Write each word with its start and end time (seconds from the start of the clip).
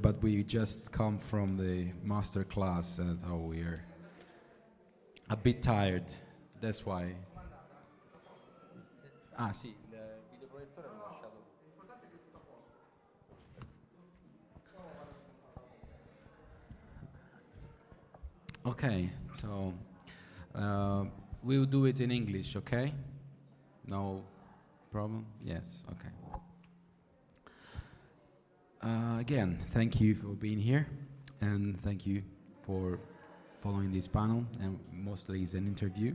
But 0.00 0.22
we 0.22 0.44
just 0.44 0.92
come 0.92 1.18
from 1.18 1.56
the 1.56 1.88
master 2.04 2.44
class, 2.44 2.98
and 2.98 3.18
so 3.20 3.36
we're 3.36 3.84
a 5.28 5.36
bit 5.36 5.62
tired. 5.62 6.04
That's 6.60 6.86
why. 6.86 7.14
Ah, 9.36 9.50
sì. 9.52 9.74
Okay, 18.66 19.10
so 19.32 19.72
uh, 20.54 21.04
we'll 21.42 21.64
do 21.64 21.86
it 21.86 22.00
in 22.00 22.10
English, 22.10 22.54
okay? 22.56 22.92
No 23.86 24.22
problem? 24.92 25.24
Yes, 25.42 25.82
okay. 25.90 26.17
Uh, 28.80 29.16
again, 29.18 29.58
thank 29.70 30.00
you 30.00 30.14
for 30.14 30.28
being 30.28 30.58
here, 30.58 30.86
and 31.40 31.80
thank 31.80 32.06
you 32.06 32.22
for 32.62 33.00
following 33.60 33.90
this 33.90 34.06
panel. 34.06 34.44
And 34.60 34.78
mostly 34.92 35.42
it's 35.42 35.54
an 35.54 35.66
interview, 35.66 36.14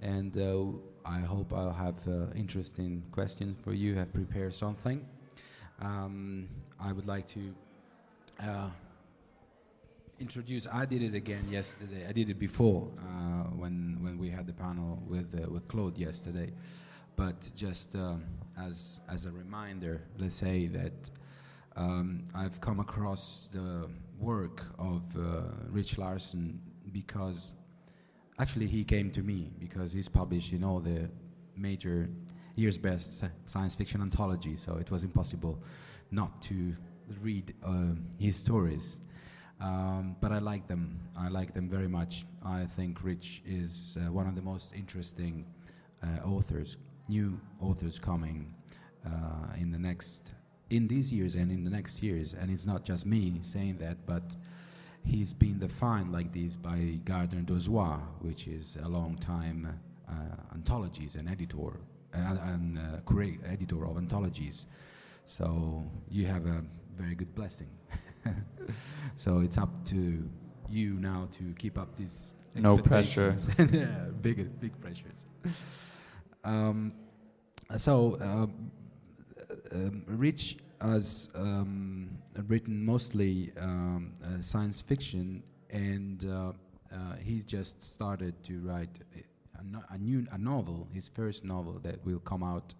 and 0.00 0.34
uh, 0.38 0.68
I 1.04 1.20
hope 1.20 1.52
I'll 1.52 1.74
have 1.74 1.96
uh, 2.08 2.32
interesting 2.34 3.02
questions 3.12 3.60
for 3.60 3.74
you. 3.74 3.94
Have 3.94 4.10
prepared 4.14 4.54
something. 4.54 5.04
Um, 5.82 6.48
I 6.80 6.92
would 6.92 7.06
like 7.06 7.26
to 7.28 7.54
uh, 8.42 8.70
introduce. 10.18 10.66
I 10.72 10.86
did 10.86 11.02
it 11.02 11.14
again 11.14 11.46
yesterday. 11.50 12.06
I 12.08 12.12
did 12.12 12.30
it 12.30 12.38
before 12.38 12.88
uh, 13.00 13.50
when 13.50 13.98
when 14.00 14.16
we 14.16 14.30
had 14.30 14.46
the 14.46 14.54
panel 14.54 15.02
with 15.06 15.34
with 15.50 15.68
Claude 15.68 15.98
yesterday. 15.98 16.52
But 17.16 17.50
just 17.54 17.96
um, 17.96 18.24
as 18.58 19.00
as 19.10 19.26
a 19.26 19.30
reminder, 19.30 20.00
let's 20.18 20.36
say 20.36 20.68
that 20.68 21.10
um, 21.76 22.24
I've 22.34 22.60
come 22.60 22.80
across 22.80 23.48
the 23.52 23.88
work 24.18 24.62
of 24.78 25.02
uh, 25.16 25.42
Rich 25.68 25.98
Larson 25.98 26.60
because 26.92 27.54
actually 28.38 28.66
he 28.66 28.82
came 28.82 29.10
to 29.10 29.22
me 29.22 29.52
because 29.58 29.92
he's 29.92 30.08
published 30.08 30.52
in 30.52 30.64
all 30.64 30.80
the 30.80 31.10
major 31.54 32.08
year's 32.56 32.78
best 32.78 33.24
science 33.44 33.74
fiction 33.74 34.00
anthology, 34.00 34.56
so 34.56 34.76
it 34.76 34.90
was 34.90 35.04
impossible 35.04 35.62
not 36.10 36.40
to 36.42 36.74
read 37.20 37.54
uh, 37.62 37.94
his 38.18 38.36
stories. 38.36 38.98
Um, 39.60 40.16
but 40.20 40.32
I 40.32 40.38
like 40.38 40.66
them. 40.66 41.00
I 41.18 41.28
like 41.28 41.54
them 41.54 41.68
very 41.68 41.88
much. 41.88 42.26
I 42.44 42.64
think 42.64 43.02
Rich 43.02 43.42
is 43.46 43.96
uh, 43.98 44.12
one 44.12 44.26
of 44.26 44.34
the 44.34 44.42
most 44.42 44.74
interesting 44.74 45.46
uh, 46.02 46.26
authors, 46.26 46.76
new 47.08 47.40
authors 47.60 47.98
coming 47.98 48.54
uh, 49.06 49.54
in 49.58 49.70
the 49.70 49.78
next 49.78 50.32
in 50.70 50.88
these 50.88 51.12
years 51.12 51.34
and 51.34 51.50
in 51.50 51.64
the 51.64 51.70
next 51.70 52.02
years. 52.02 52.34
And 52.34 52.50
it's 52.50 52.66
not 52.66 52.84
just 52.84 53.06
me 53.06 53.38
saying 53.42 53.78
that, 53.78 54.06
but 54.06 54.36
he's 55.04 55.32
been 55.32 55.58
defined 55.58 56.12
like 56.12 56.32
this 56.32 56.56
by 56.56 56.98
Gardner 57.04 57.42
Dozois, 57.42 58.00
which 58.20 58.48
is 58.48 58.76
a 58.82 58.88
long 58.88 59.16
time 59.16 59.78
uh, 60.08 60.12
anthologies 60.54 61.16
and 61.16 61.28
editor 61.28 61.80
uh, 62.14 62.36
and 62.42 62.78
uh, 62.78 63.48
editor 63.48 63.86
of 63.86 63.96
anthologies. 63.96 64.66
So 65.26 65.84
you 66.08 66.26
have 66.26 66.46
a 66.46 66.64
very 66.94 67.14
good 67.14 67.34
blessing. 67.34 67.68
so 69.16 69.40
it's 69.40 69.58
up 69.58 69.84
to 69.86 70.28
you 70.68 70.94
now 70.94 71.28
to 71.38 71.54
keep 71.58 71.78
up 71.78 71.96
these. 71.96 72.32
No 72.54 72.78
pressure. 72.78 73.36
big, 74.22 74.60
big 74.60 74.80
pressures. 74.80 75.26
Um, 76.42 76.92
so 77.76 78.16
uh, 78.20 78.46
um, 79.72 80.04
Rich 80.06 80.58
has 80.80 81.30
um, 81.34 82.10
written 82.48 82.84
mostly 82.84 83.52
um, 83.60 84.12
uh, 84.24 84.40
science 84.40 84.80
fiction, 84.82 85.42
and 85.70 86.24
uh, 86.26 86.52
uh, 86.92 87.16
he 87.22 87.40
just 87.42 87.82
started 87.82 88.34
to 88.44 88.60
write 88.60 88.98
a, 89.58 89.64
no- 89.64 89.84
a 89.90 89.98
new 89.98 90.26
a 90.32 90.38
novel, 90.38 90.86
his 90.92 91.08
first 91.08 91.44
novel 91.44 91.78
that 91.82 92.04
will 92.04 92.20
come 92.20 92.42
out 92.42 92.74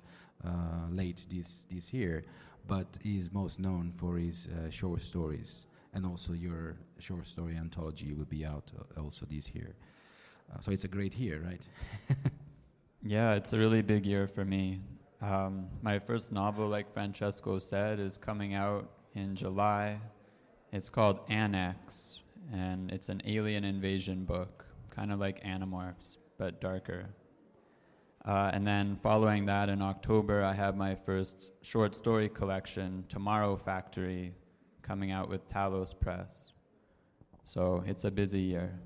uh, 0.44 0.50
late 0.91 1.27
this 1.31 1.67
this 1.71 1.93
year. 1.93 2.25
But 2.69 2.99
he 3.03 3.17
is 3.19 3.33
most 3.33 3.61
known 3.61 3.93
for 3.93 4.17
his 4.17 4.49
uh, 4.49 4.71
short 4.71 5.00
stories, 5.03 5.67
and 5.94 6.05
also 6.05 6.33
your 6.33 6.77
short 6.99 7.27
story 7.27 7.56
anthology 7.56 8.12
will 8.12 8.25
be 8.27 8.44
out 8.44 8.73
also 8.99 9.27
this 9.27 9.55
year. 9.55 9.75
So 10.61 10.71
it's 10.73 10.85
a 10.85 10.88
great 10.88 11.15
year, 11.15 11.43
right? 11.44 11.62
Yeah, 13.03 13.35
it's 13.35 13.53
a 13.53 13.59
really 13.59 13.83
big 13.83 14.05
year 14.05 14.27
for 14.27 14.44
me. 14.44 14.81
Um, 15.26 15.67
my 15.82 15.99
first 15.99 16.31
novel, 16.31 16.69
like 16.69 16.93
Francesco 16.94 17.58
said, 17.58 17.99
is 17.99 18.17
coming 18.17 18.55
out 18.55 18.88
in 19.17 19.34
July. 19.34 19.99
It's 20.73 20.88
called 20.88 21.19
Annex, 21.28 22.20
and 22.52 22.93
it's 22.93 23.08
an 23.08 23.20
alien 23.25 23.64
invasion 23.64 24.25
book, 24.25 24.64
kind 24.88 25.11
of 25.11 25.19
like 25.19 25.43
Animorphs, 25.43 26.19
but 26.38 26.61
darker. 26.61 27.08
Uh, 28.25 28.52
and 28.55 28.64
then 28.64 28.99
following 29.02 29.46
that 29.46 29.69
in 29.69 29.82
October, 29.82 30.44
I 30.44 30.52
have 30.52 30.76
my 30.76 30.94
first 30.94 31.55
short 31.62 31.96
story 31.96 32.28
collection, 32.28 33.05
Tomorrow 33.08 33.56
Factory, 33.56 34.32
coming 34.82 35.11
out 35.11 35.28
with 35.28 35.49
Talos 35.49 35.93
Press. 35.99 36.52
So 37.43 37.82
it's 37.84 38.05
a 38.05 38.12
busy 38.12 38.43
year. 38.43 38.78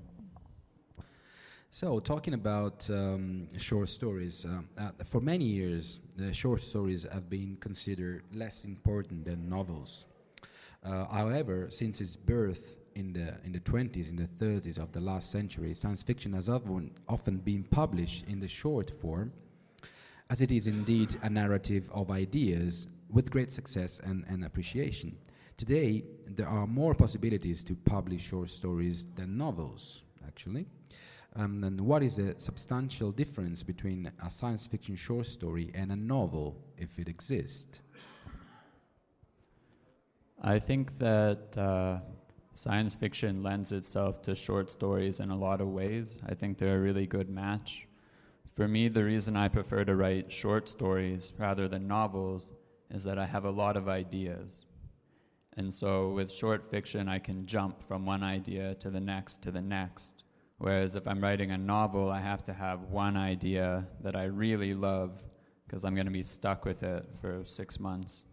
So, 1.73 2.01
talking 2.01 2.33
about 2.33 2.89
um, 2.89 3.47
short 3.57 3.87
stories, 3.87 4.43
um, 4.43 4.67
uh, 4.77 4.89
for 5.05 5.21
many 5.21 5.45
years, 5.45 6.01
the 6.17 6.33
short 6.33 6.59
stories 6.59 7.07
have 7.13 7.29
been 7.29 7.55
considered 7.61 8.23
less 8.33 8.65
important 8.65 9.23
than 9.23 9.47
novels. 9.47 10.03
Uh, 10.83 11.05
however, 11.05 11.67
since 11.69 12.01
its 12.01 12.17
birth 12.17 12.75
in 12.95 13.13
the 13.13 13.37
in 13.45 13.53
the 13.53 13.61
20s, 13.61 14.09
in 14.09 14.17
the 14.17 14.27
30s 14.45 14.79
of 14.79 14.91
the 14.91 14.99
last 14.99 15.31
century, 15.31 15.73
science 15.73 16.03
fiction 16.03 16.33
has 16.33 16.49
often 16.49 16.91
often 17.07 17.37
been 17.37 17.63
published 17.63 18.25
in 18.27 18.41
the 18.41 18.49
short 18.49 18.89
form, 18.89 19.31
as 20.29 20.41
it 20.41 20.51
is 20.51 20.67
indeed 20.67 21.15
a 21.23 21.29
narrative 21.29 21.89
of 21.93 22.11
ideas 22.11 22.89
with 23.09 23.31
great 23.31 23.49
success 23.49 24.01
and, 24.03 24.25
and 24.27 24.43
appreciation. 24.43 25.15
Today, 25.55 26.03
there 26.27 26.49
are 26.49 26.67
more 26.67 26.93
possibilities 26.93 27.63
to 27.63 27.75
publish 27.75 28.23
short 28.23 28.49
stories 28.49 29.07
than 29.15 29.37
novels, 29.37 30.03
actually. 30.27 30.65
Um, 31.35 31.63
and 31.63 31.79
what 31.79 32.03
is 32.03 32.17
the 32.17 32.35
substantial 32.37 33.11
difference 33.11 33.63
between 33.63 34.11
a 34.23 34.29
science 34.29 34.67
fiction 34.67 34.95
short 34.95 35.27
story 35.27 35.71
and 35.73 35.91
a 35.91 35.95
novel, 35.95 36.57
if 36.77 36.99
it 36.99 37.07
exists? 37.07 37.79
I 40.41 40.59
think 40.59 40.97
that 40.97 41.57
uh, 41.57 41.99
science 42.53 42.95
fiction 42.95 43.43
lends 43.43 43.71
itself 43.71 44.21
to 44.23 44.35
short 44.35 44.69
stories 44.69 45.19
in 45.19 45.29
a 45.29 45.37
lot 45.37 45.61
of 45.61 45.69
ways. 45.69 46.19
I 46.27 46.33
think 46.33 46.57
they're 46.57 46.77
a 46.77 46.81
really 46.81 47.07
good 47.07 47.29
match. 47.29 47.87
For 48.55 48.67
me, 48.67 48.89
the 48.89 49.05
reason 49.05 49.37
I 49.37 49.47
prefer 49.47 49.85
to 49.85 49.95
write 49.95 50.31
short 50.31 50.67
stories 50.67 51.31
rather 51.37 51.69
than 51.69 51.87
novels 51.87 52.51
is 52.89 53.05
that 53.05 53.17
I 53.17 53.25
have 53.25 53.45
a 53.45 53.51
lot 53.51 53.77
of 53.77 53.87
ideas. 53.87 54.65
And 55.55 55.73
so 55.73 56.09
with 56.09 56.31
short 56.31 56.69
fiction, 56.69 57.07
I 57.07 57.19
can 57.19 57.45
jump 57.45 57.81
from 57.87 58.05
one 58.05 58.23
idea 58.23 58.75
to 58.75 58.89
the 58.89 58.99
next 58.99 59.41
to 59.43 59.51
the 59.51 59.61
next. 59.61 60.23
Whereas 60.61 60.95
if 60.95 61.07
I'm 61.07 61.19
writing 61.21 61.49
a 61.49 61.57
novel, 61.57 62.11
I 62.11 62.19
have 62.19 62.45
to 62.45 62.53
have 62.53 62.83
one 62.83 63.17
idea 63.17 63.87
that 64.01 64.15
I 64.15 64.25
really 64.25 64.75
love 64.75 65.23
because 65.65 65.83
I'm 65.83 65.95
going 65.95 66.05
to 66.05 66.11
be 66.11 66.21
stuck 66.21 66.65
with 66.65 66.83
it 66.83 67.03
for 67.19 67.43
six 67.45 67.79
months. 67.79 68.25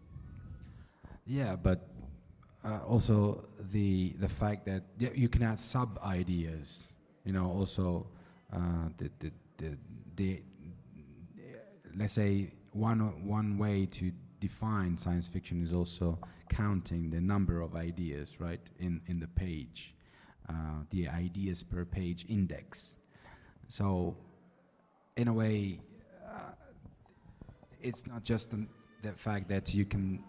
Yeah, 1.24 1.56
but 1.56 1.88
uh, 2.62 2.80
also 2.86 3.42
the 3.72 4.10
the 4.18 4.28
fact 4.28 4.66
that 4.66 4.82
you 4.98 5.30
can 5.30 5.40
have 5.40 5.58
sub 5.58 5.98
ideas. 6.04 6.88
You 7.24 7.32
know, 7.32 7.50
also 7.50 8.08
uh, 8.52 8.90
the, 8.98 9.10
the 9.20 9.32
the 9.56 9.78
the 10.16 10.42
let's 11.96 12.12
say 12.12 12.52
one 12.72 13.26
one 13.26 13.56
way 13.56 13.86
to 13.86 14.12
define 14.38 14.98
science 14.98 15.28
fiction 15.28 15.62
is 15.62 15.72
also 15.72 16.18
counting 16.50 17.08
the 17.08 17.22
number 17.22 17.62
of 17.62 17.74
ideas, 17.74 18.38
right, 18.38 18.60
in 18.78 19.00
in 19.06 19.18
the 19.18 19.28
page, 19.28 19.94
the 20.90 21.08
ideas 21.08 21.62
per 21.62 21.84
page 21.84 22.26
index. 22.28 22.94
So, 23.68 24.16
in 25.16 25.28
a 25.28 25.32
way, 25.32 25.80
uh, 26.24 26.52
it's 27.80 28.06
not 28.06 28.24
just 28.24 28.50
the, 28.50 28.66
the 29.02 29.12
fact 29.12 29.48
that 29.48 29.74
you 29.74 29.84
can 29.84 30.22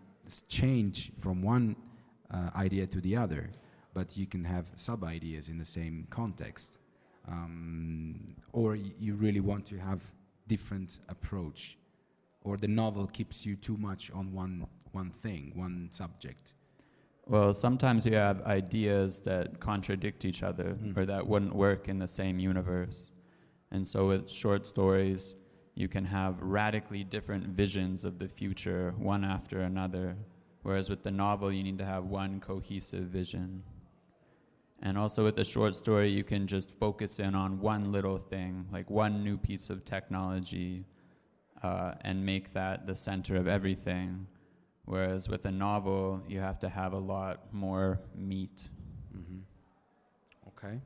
change 0.48 1.12
from 1.16 1.42
one 1.42 1.75
uh, 2.31 2.50
idea 2.56 2.86
to 2.88 3.01
the 3.01 3.16
other, 3.16 3.50
but 3.94 4.16
you 4.18 4.27
can 4.27 4.44
have 4.44 4.71
sub 4.75 5.04
ideas 5.04 5.50
in 5.50 5.57
the 5.57 5.66
same 5.66 6.06
context, 6.10 6.77
um, 7.27 8.36
or 8.54 8.75
you 8.75 9.15
really 9.15 9.39
want 9.39 9.65
to 9.68 9.77
have 9.77 10.01
different 10.48 11.00
approach, 11.10 11.77
or 12.44 12.57
the 12.57 12.68
novel 12.68 13.07
keeps 13.07 13.45
you 13.45 13.56
too 13.56 13.77
much 13.77 14.12
on 14.12 14.33
one 14.33 14.68
one 14.92 15.12
thing, 15.12 15.51
one 15.56 15.88
subject. 15.92 16.54
Well, 17.29 17.53
sometimes 17.53 18.07
you 18.07 18.15
have 18.15 18.41
ideas 18.41 19.21
that 19.21 19.59
contradict 19.59 20.25
each 20.25 20.41
other 20.41 20.73
Mm. 20.73 20.97
or 20.97 21.05
that 21.05 21.27
wouldn't 21.27 21.55
work 21.55 21.87
in 21.87 21.99
the 21.99 22.07
same 22.07 22.39
universe. 22.39 23.11
And 23.69 23.87
so 23.87 24.07
with 24.07 24.27
short 24.31 24.65
stories, 24.65 25.35
you 25.75 25.87
can 25.87 26.05
have 26.05 26.41
radically 26.41 27.03
different 27.03 27.45
visions 27.45 28.03
of 28.03 28.17
the 28.17 28.27
future, 28.27 28.95
one 28.97 29.23
after 29.23 29.61
another. 29.61 30.17
Whereas 30.63 30.89
with 30.89 31.03
the 31.03 31.11
novel, 31.11 31.51
you 31.51 31.61
need 31.61 31.77
to 31.77 31.85
have 31.85 32.05
one 32.05 32.39
cohesive 32.39 33.03
vision. 33.03 33.63
And 34.81 34.97
also 34.97 35.23
with 35.23 35.35
the 35.35 35.43
short 35.43 35.75
story, 35.75 36.09
you 36.09 36.23
can 36.23 36.47
just 36.47 36.71
focus 36.71 37.19
in 37.19 37.35
on 37.35 37.59
one 37.59 37.91
little 37.91 38.17
thing, 38.17 38.65
like 38.71 38.89
one 38.89 39.23
new 39.23 39.37
piece 39.37 39.69
of 39.69 39.85
technology, 39.85 40.83
uh, 41.61 41.93
and 42.01 42.25
make 42.25 42.53
that 42.53 42.87
the 42.87 42.95
center 42.95 43.35
of 43.35 43.47
everything. 43.47 44.25
Whereas 44.89 45.30
with 45.30 45.45
a 45.45 45.51
novel, 45.51 46.19
you 46.27 46.39
have 46.39 46.57
to 46.62 46.68
have 46.68 46.94
a 46.94 46.97
lot 46.97 47.53
more 47.53 48.00
meat. 48.15 48.68
hmm 49.13 49.41
Okay. 50.47 50.81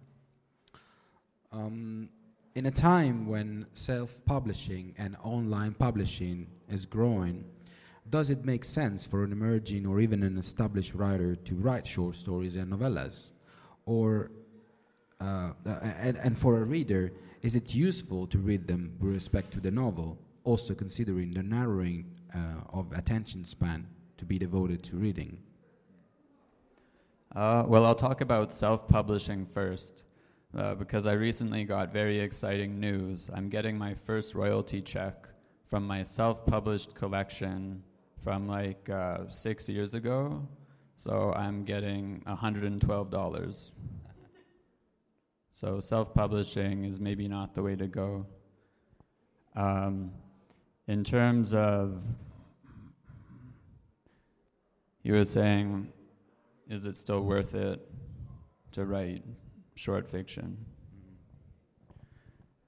Um, 1.54 2.10
in 2.56 2.66
a 2.66 2.72
time 2.72 3.26
when 3.26 3.66
self-publishing 3.72 4.94
and 4.98 5.16
online 5.24 5.74
publishing 5.74 6.48
is 6.68 6.86
growing, 6.86 7.46
does 8.10 8.30
it 8.30 8.44
make 8.44 8.66
sense 8.66 9.08
for 9.08 9.24
an 9.24 9.32
emerging 9.32 9.88
or 9.88 10.02
even 10.02 10.22
an 10.22 10.38
established 10.38 10.94
writer 10.96 11.38
to 11.38 11.56
write 11.56 11.88
short 11.88 12.18
stories 12.18 12.58
and 12.58 12.74
novellas, 12.74 13.32
or 13.86 14.32
uh, 15.22 15.54
uh, 15.66 15.80
and, 15.98 16.18
and 16.18 16.38
for 16.38 16.58
a 16.58 16.66
reader, 16.66 17.14
is 17.42 17.56
it 17.56 17.74
useful 17.74 18.28
to 18.28 18.38
read 18.38 18.68
them 18.68 18.92
with 19.00 19.14
respect 19.14 19.54
to 19.54 19.62
the 19.62 19.72
novel, 19.72 20.20
also 20.44 20.74
considering 20.74 21.32
the 21.32 21.42
narrowing 21.42 22.13
of 22.72 22.92
attention 22.94 23.46
span 23.46 23.88
to 24.18 24.26
be 24.26 24.38
devoted 24.40 24.84
to 24.84 24.98
reading? 24.98 25.40
Uh, 27.36 27.64
well, 27.68 27.86
I'll 27.86 27.96
talk 27.96 28.22
about 28.22 28.54
self 28.54 28.88
publishing 28.88 29.46
first, 29.46 30.04
uh, 30.56 30.76
because 30.76 31.08
I 31.08 31.14
recently 31.14 31.64
got 31.64 31.92
very 31.92 32.20
exciting 32.20 32.80
news. 32.80 33.32
I'm 33.34 33.50
getting 33.50 33.78
my 33.78 33.96
first 33.96 34.36
royalty 34.36 34.82
check 34.82 35.28
from 35.68 35.88
my 35.88 36.04
self 36.04 36.46
published 36.46 36.94
collection 36.94 37.84
from 38.20 38.48
like 38.48 38.90
uh, 38.90 39.28
six 39.30 39.68
years 39.68 39.96
ago. 39.96 40.48
So 40.96 41.34
I'm 41.36 41.64
getting 41.64 42.22
$112. 42.28 43.72
So 45.52 45.80
self 45.80 46.14
publishing 46.14 46.86
is 46.86 47.00
maybe 47.00 47.28
not 47.28 47.56
the 47.56 47.64
way 47.64 47.76
to 47.76 47.88
go. 47.88 48.28
Um, 49.56 50.12
in 50.88 51.04
terms 51.04 51.54
of, 51.54 52.04
you 55.04 55.14
were 55.14 55.24
saying, 55.24 55.92
is 56.70 56.86
it 56.86 56.98
still 56.98 57.22
worth 57.22 57.56
it 57.56 57.80
to 58.72 58.86
write 58.86 59.24
short 59.76 60.10
fiction? 60.10 60.58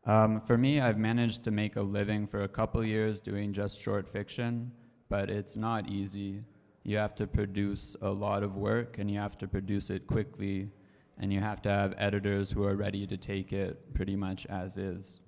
Um, 0.05 0.39
for 0.39 0.57
me, 0.57 0.79
I've 0.79 1.00
managed 1.00 1.43
to 1.45 1.51
make 1.51 1.75
a 1.77 1.81
living 1.81 2.27
for 2.27 2.43
a 2.43 2.48
couple 2.48 2.84
years 2.86 3.19
doing 3.19 3.51
just 3.51 3.81
short 3.81 4.07
fiction, 4.07 4.72
but 5.10 5.29
it's 5.29 5.57
not 5.57 5.89
easy. 5.89 6.43
You 6.84 6.98
have 6.98 7.15
to 7.15 7.25
produce 7.25 7.95
a 8.01 8.10
lot 8.10 8.43
of 8.43 8.55
work 8.55 9.00
and 9.00 9.10
you 9.10 9.19
have 9.19 9.38
to 9.39 9.48
produce 9.48 9.89
it 9.89 10.05
quickly, 10.05 10.69
and 11.17 11.34
you 11.34 11.39
have 11.39 11.62
to 11.63 11.69
have 11.69 11.95
editors 11.98 12.51
who 12.51 12.63
are 12.65 12.75
ready 12.75 13.07
to 13.07 13.17
take 13.17 13.51
it 13.51 13.93
pretty 13.93 14.15
much 14.15 14.45
as 14.45 14.77
is. 14.77 15.22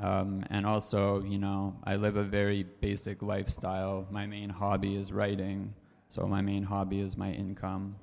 Um, 0.00 0.44
and 0.50 0.66
also, 0.66 1.22
you 1.22 1.38
know, 1.38 1.76
I 1.84 1.96
live 1.96 2.16
a 2.16 2.24
very 2.24 2.64
basic 2.80 3.22
lifestyle. 3.22 4.06
My 4.10 4.26
main 4.26 4.50
hobby 4.50 4.96
is 4.96 5.12
writing, 5.12 5.74
so 6.08 6.26
my 6.26 6.42
main 6.42 6.62
hobby 6.62 7.00
is 7.00 7.16
my 7.16 7.30
income. 7.30 7.96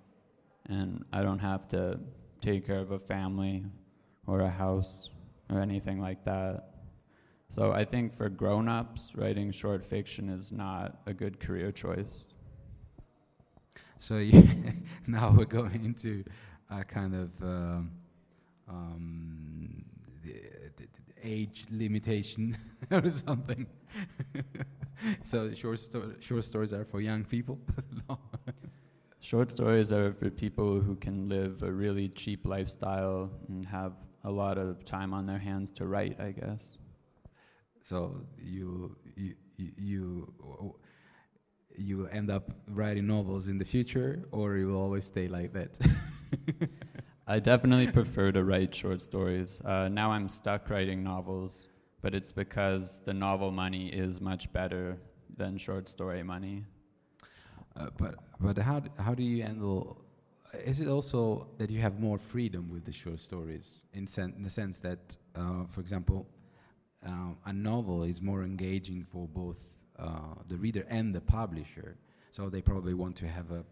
And 0.65 1.05
I 1.13 1.21
don't 1.21 1.39
have 1.39 1.67
to 1.69 1.99
take 2.41 2.65
care 2.65 2.79
of 2.79 2.91
a 2.91 2.99
family 2.99 3.65
or 4.25 4.39
a 4.39 4.49
house 4.49 5.09
or 5.49 5.59
anything 5.59 5.99
like 6.01 6.23
that. 6.25 6.69
So 7.49 7.71
I 7.71 7.85
think 7.85 8.15
for 8.15 8.29
grown 8.29 8.67
ups, 8.67 9.13
writing 9.15 9.51
short 9.51 9.85
fiction 9.85 10.29
is 10.29 10.51
not 10.51 11.01
a 11.05 11.13
good 11.13 11.39
career 11.39 11.71
choice. 11.71 12.25
So 13.99 14.17
you 14.17 14.43
now 15.07 15.31
we're 15.37 15.45
going 15.45 15.85
into 15.85 16.23
a 16.71 16.83
kind 16.83 17.13
of 17.13 17.29
um, 17.43 17.91
um, 18.67 19.85
the, 20.23 20.33
the, 20.77 20.87
the 21.07 21.12
age 21.23 21.65
limitation 21.71 22.57
or 22.91 23.09
something. 23.09 23.67
so 25.23 25.53
short, 25.53 25.79
sto- 25.79 26.13
short 26.19 26.43
stories 26.43 26.73
are 26.73 26.85
for 26.85 27.01
young 27.01 27.23
people. 27.23 27.59
no. 28.09 28.19
Short 29.19 29.49
stories 29.51 29.93
are 29.93 30.11
for 30.11 30.29
people 30.29 30.81
who 30.81 30.97
can 30.97 31.29
live 31.29 31.63
a 31.63 31.71
really 31.71 32.09
cheap 32.09 32.45
lifestyle 32.45 33.31
and 33.47 33.65
have 33.65 33.93
a 34.25 34.29
lot 34.29 34.57
of 34.57 34.83
time 34.83 35.13
on 35.13 35.25
their 35.25 35.37
hands 35.39 35.71
to 35.71 35.85
write, 35.85 36.19
I 36.19 36.31
guess. 36.31 36.77
So 37.83 38.25
you 38.37 38.97
you 39.15 39.35
you 39.57 40.75
you 41.75 42.07
end 42.07 42.29
up 42.29 42.51
writing 42.67 43.07
novels 43.07 43.47
in 43.47 43.57
the 43.57 43.65
future, 43.65 44.27
or 44.31 44.57
you 44.57 44.67
will 44.67 44.81
always 44.81 45.05
stay 45.05 45.29
like 45.29 45.53
that. 45.53 45.79
I 47.25 47.39
definitely 47.39 47.87
prefer 47.87 48.33
to 48.33 48.43
write 48.43 48.75
short 48.75 49.01
stories. 49.01 49.61
Uh, 49.63 49.87
now 49.87 50.11
I'm 50.11 50.27
stuck 50.27 50.69
writing 50.69 51.01
novels, 51.01 51.69
but 52.01 52.13
it's 52.13 52.33
because 52.33 52.99
the 52.99 53.13
novel 53.13 53.49
money 53.49 53.87
is 53.87 54.19
much 54.19 54.51
better 54.51 54.97
than 55.37 55.57
short 55.57 55.87
story 55.87 56.21
money. 56.21 56.65
Uh, 57.77 57.87
but 57.97 58.15
but 58.41 58.57
how 58.57 58.81
how 58.99 59.15
do 59.15 59.23
you 59.23 59.41
handle? 59.41 60.03
Is 60.65 60.81
it 60.81 60.89
also 60.89 61.47
that 61.59 61.69
you 61.69 61.79
have 61.79 61.97
more 61.97 62.17
freedom 62.17 62.69
with 62.69 62.83
the 62.83 62.91
short 62.91 63.21
stories 63.21 63.83
in, 63.93 64.05
sen- 64.05 64.33
in 64.35 64.43
the 64.43 64.49
sense 64.49 64.81
that, 64.81 65.15
uh, 65.35 65.63
for 65.63 65.79
example, 65.79 66.27
uh, 67.07 67.31
a 67.45 67.53
novel 67.53 68.03
is 68.03 68.21
more 68.21 68.43
engaging 68.43 69.05
for 69.09 69.29
both 69.29 69.69
uh, 69.97 70.35
the 70.49 70.57
reader 70.57 70.85
and 70.89 71.15
the 71.15 71.21
publisher, 71.21 71.95
so 72.33 72.49
they 72.49 72.61
probably 72.61 72.93
want 72.93 73.15
to 73.15 73.27
have 73.27 73.51
a 73.51 73.63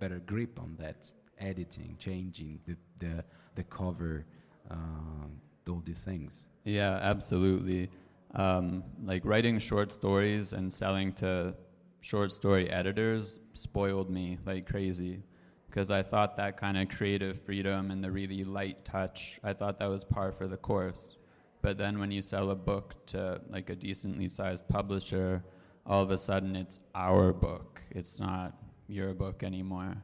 better 0.00 0.20
grip 0.20 0.58
on 0.58 0.74
that 0.78 1.12
editing, 1.42 1.96
changing 1.98 2.60
the 2.66 2.76
the, 2.98 3.24
the 3.54 3.64
cover, 3.64 4.24
uh, 4.70 4.74
all 5.68 5.82
these 5.84 6.00
things. 6.00 6.46
Yeah, 6.64 6.98
absolutely. 7.02 7.90
Um, 8.34 8.84
like 9.04 9.24
writing 9.24 9.58
short 9.58 9.92
stories 9.92 10.52
and 10.52 10.72
selling 10.72 11.12
to 11.14 11.54
short 12.00 12.32
story 12.32 12.70
editors 12.70 13.40
spoiled 13.52 14.10
me 14.10 14.38
like 14.46 14.66
crazy 14.66 15.22
because 15.68 15.90
I 15.90 16.02
thought 16.02 16.36
that 16.36 16.58
kind 16.58 16.76
of 16.76 16.88
creative 16.90 17.40
freedom 17.40 17.90
and 17.90 18.04
the 18.04 18.10
really 18.10 18.42
light 18.42 18.84
touch, 18.84 19.40
I 19.42 19.54
thought 19.54 19.78
that 19.78 19.88
was 19.88 20.04
par 20.04 20.30
for 20.30 20.46
the 20.46 20.58
course. 20.58 21.16
But 21.62 21.78
then 21.78 21.98
when 21.98 22.10
you 22.10 22.20
sell 22.20 22.50
a 22.50 22.54
book 22.54 22.94
to 23.06 23.40
like 23.48 23.70
a 23.70 23.76
decently 23.76 24.28
sized 24.28 24.68
publisher, 24.68 25.42
all 25.86 26.02
of 26.02 26.10
a 26.10 26.18
sudden 26.18 26.56
it's 26.56 26.80
our 26.94 27.32
book. 27.32 27.80
It's 27.90 28.18
not 28.18 28.54
your 28.86 29.14
book 29.14 29.42
anymore. 29.42 29.96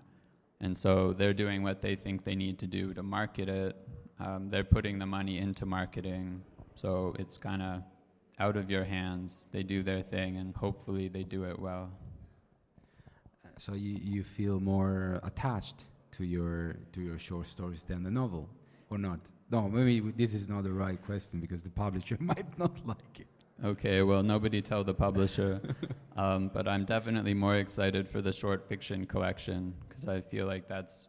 And 0.61 0.77
so 0.77 1.13
they're 1.13 1.35
doing 1.35 1.63
what 1.63 1.83
they 1.83 1.95
think 1.95 2.25
they 2.25 2.35
need 2.35 2.59
to 2.59 2.67
do 2.67 2.93
to 2.95 3.03
market 3.03 3.49
it. 3.49 3.77
Um, 4.19 4.51
they're 4.51 4.65
putting 4.65 4.99
the 4.99 5.07
money 5.07 5.39
into 5.39 5.67
marketing. 5.67 6.43
So 6.75 7.15
it's 7.19 7.39
kind 7.39 7.63
of 7.63 7.83
out 8.39 8.57
of 8.57 8.71
your 8.71 8.85
hands. 8.85 9.45
They 9.53 9.63
do 9.63 9.83
their 9.83 10.03
thing 10.03 10.37
and 10.37 10.55
hopefully 10.57 11.09
they 11.09 11.23
do 11.23 11.45
it 11.45 11.59
well. 11.59 11.91
So 13.59 13.75
you, 13.75 13.99
you 14.03 14.23
feel 14.23 14.61
more 14.61 15.21
attached 15.25 15.85
to 16.13 16.25
your 16.25 16.77
to 16.93 17.01
your 17.01 17.19
short 17.19 17.47
stories 17.47 17.83
than 17.83 18.03
the 18.03 18.11
novel, 18.11 18.49
or 18.91 18.99
not? 18.99 19.21
No, 19.51 19.69
maybe 19.69 20.13
this 20.13 20.35
is 20.35 20.49
not 20.49 20.65
the 20.65 20.73
right 20.73 21.01
question 21.05 21.41
because 21.41 21.63
the 21.63 21.71
publisher 21.71 22.17
might 22.21 22.59
not 22.59 22.87
like 22.87 23.21
it. 23.21 23.27
Okay, 23.65 24.03
well, 24.03 24.23
nobody 24.23 24.63
tell 24.63 24.85
the 24.85 24.95
publisher. 24.95 25.61
um, 26.17 26.49
but 26.55 26.69
I'm 26.69 26.85
definitely 26.85 27.35
more 27.35 27.57
excited 27.57 28.09
for 28.09 28.23
the 28.23 28.33
short 28.33 28.69
fiction 28.69 29.05
collection 29.05 29.75
because 29.89 30.07
I 30.07 30.21
feel 30.21 30.47
like 30.47 30.69
that's 30.69 31.09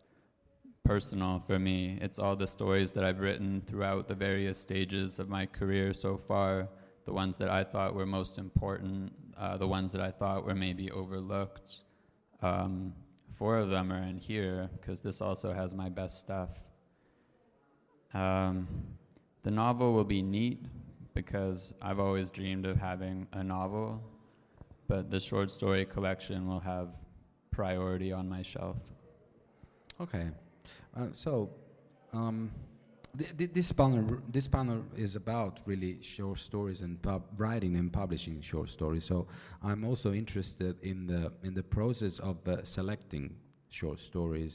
personal 0.83 1.37
for 1.37 1.59
me. 1.59 1.99
It's 2.01 2.17
all 2.17 2.35
the 2.35 2.47
stories 2.47 2.91
that 2.93 3.03
I've 3.03 3.19
written 3.19 3.61
throughout 3.67 4.07
the 4.07 4.15
various 4.15 4.57
stages 4.57 5.19
of 5.19 5.29
my 5.29 5.45
career 5.45 5.93
so 5.93 6.17
far, 6.17 6.67
the 7.05 7.13
ones 7.13 7.37
that 7.37 7.49
I 7.49 7.63
thought 7.63 7.93
were 7.93 8.07
most 8.07 8.39
important, 8.39 9.13
uh, 9.37 9.57
the 9.57 9.67
ones 9.67 9.91
that 9.91 10.01
I 10.01 10.09
thought 10.09 10.43
were 10.43 10.55
maybe 10.55 10.89
overlooked. 10.89 11.81
Um, 12.41 12.95
four 13.35 13.57
of 13.57 13.69
them 13.69 13.93
are 13.93 14.01
in 14.01 14.17
here 14.17 14.71
because 14.81 15.01
this 15.01 15.21
also 15.21 15.53
has 15.53 15.75
my 15.75 15.89
best 15.89 16.19
stuff. 16.19 16.63
Um, 18.15 18.67
the 19.43 19.51
novel 19.51 19.93
will 19.93 20.03
be 20.03 20.23
neat 20.23 20.65
because 21.23 21.73
I've 21.81 21.99
always 21.99 22.31
dreamed 22.31 22.65
of 22.65 22.77
having 22.77 23.27
a 23.33 23.43
novel, 23.43 24.01
but 24.87 25.11
the 25.11 25.19
short 25.19 25.51
story 25.51 25.83
collection 25.85 26.47
will 26.47 26.61
have 26.61 26.89
priority 27.51 28.13
on 28.13 28.29
my 28.29 28.41
shelf. 28.41 28.77
Okay, 29.99 30.27
uh, 30.95 31.07
so 31.11 31.49
um, 32.13 32.49
th- 33.17 33.35
th- 33.37 33.51
this 33.53 33.69
panel 33.73 34.05
this 34.37 34.47
panel 34.47 34.79
is 34.95 35.17
about 35.17 35.53
really 35.65 35.93
short 36.01 36.39
stories 36.39 36.79
and 36.85 37.01
pub- 37.01 37.27
writing 37.37 37.75
and 37.75 37.91
publishing 37.91 38.39
short 38.39 38.69
stories. 38.69 39.03
So 39.03 39.27
I'm 39.61 39.83
also 39.89 40.13
interested 40.13 40.75
in 40.91 41.05
the 41.05 41.21
in 41.47 41.53
the 41.53 41.63
process 41.77 42.19
of 42.19 42.35
uh, 42.47 42.63
selecting 42.63 43.25
short 43.69 43.99
stories. 43.99 44.53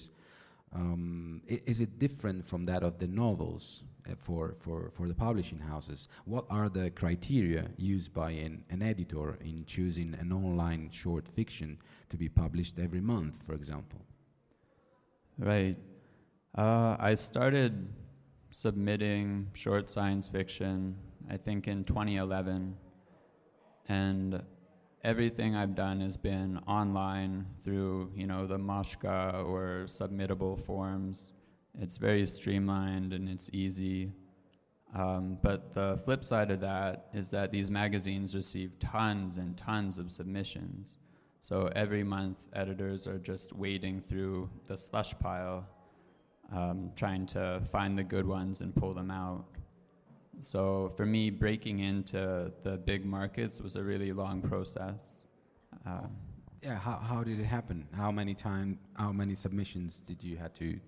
Um, 0.72 1.42
i- 1.54 1.62
is 1.72 1.78
it 1.86 1.98
different 1.98 2.42
from 2.50 2.64
that 2.64 2.82
of 2.82 2.92
the 2.98 3.06
novels 3.24 3.84
for, 4.16 4.54
for, 4.58 4.90
for 4.94 5.08
the 5.08 5.14
publishing 5.14 5.58
houses? 5.58 6.08
What 6.24 6.44
are 6.50 6.68
the 6.68 6.90
criteria 6.90 7.70
used 7.76 8.12
by 8.12 8.30
an, 8.30 8.64
an 8.70 8.82
editor 8.82 9.38
in 9.44 9.64
choosing 9.66 10.14
an 10.20 10.32
online 10.32 10.90
short 10.90 11.28
fiction 11.28 11.78
to 12.10 12.16
be 12.16 12.28
published 12.28 12.78
every 12.78 13.00
month, 13.00 13.42
for 13.44 13.54
example? 13.54 14.00
Right. 15.38 15.76
Uh, 16.56 16.96
I 17.00 17.14
started 17.14 17.88
submitting 18.50 19.48
short 19.54 19.90
science 19.90 20.28
fiction, 20.28 20.96
I 21.28 21.36
think 21.36 21.66
in 21.66 21.82
2011, 21.84 22.76
and 23.88 24.42
everything 25.02 25.54
I've 25.54 25.74
done 25.74 26.00
has 26.00 26.16
been 26.16 26.58
online 26.66 27.46
through, 27.60 28.10
you 28.14 28.26
know, 28.26 28.46
the 28.46 28.58
Moksha 28.58 29.44
or 29.44 29.84
submittable 29.86 30.58
forms. 30.58 31.33
It's 31.80 31.96
very 31.96 32.24
streamlined 32.26 33.12
and 33.12 33.28
it's 33.28 33.50
easy. 33.52 34.12
Um, 34.94 35.38
but 35.42 35.74
the 35.74 36.00
flip 36.04 36.22
side 36.22 36.50
of 36.50 36.60
that 36.60 37.08
is 37.12 37.28
that 37.30 37.50
these 37.50 37.70
magazines 37.70 38.34
receive 38.34 38.78
tons 38.78 39.38
and 39.38 39.56
tons 39.56 39.98
of 39.98 40.12
submissions. 40.12 40.98
So 41.40 41.68
every 41.74 42.04
month, 42.04 42.48
editors 42.52 43.06
are 43.06 43.18
just 43.18 43.52
wading 43.52 44.00
through 44.00 44.48
the 44.66 44.76
slush 44.76 45.18
pile, 45.18 45.66
um, 46.52 46.92
trying 46.94 47.26
to 47.26 47.60
find 47.70 47.98
the 47.98 48.04
good 48.04 48.26
ones 48.26 48.60
and 48.60 48.74
pull 48.74 48.94
them 48.94 49.10
out. 49.10 49.44
So 50.40 50.92
for 50.96 51.06
me, 51.06 51.30
breaking 51.30 51.80
into 51.80 52.52
the 52.62 52.78
big 52.78 53.04
markets 53.04 53.60
was 53.60 53.76
a 53.76 53.82
really 53.82 54.12
long 54.12 54.40
process. 54.42 55.22
Uh, 55.86 56.06
Yeah, 56.62 56.78
how, 56.78 56.96
how 56.96 57.22
did 57.22 57.38
it 57.40 57.44
happen? 57.44 57.86
How 57.92 58.10
many 58.10 58.34
time, 58.34 58.78
how 58.94 59.12
many 59.12 59.34
submissions 59.34 60.00
did 60.00 60.24
you 60.24 60.36
have 60.38 60.54
to 60.54 60.80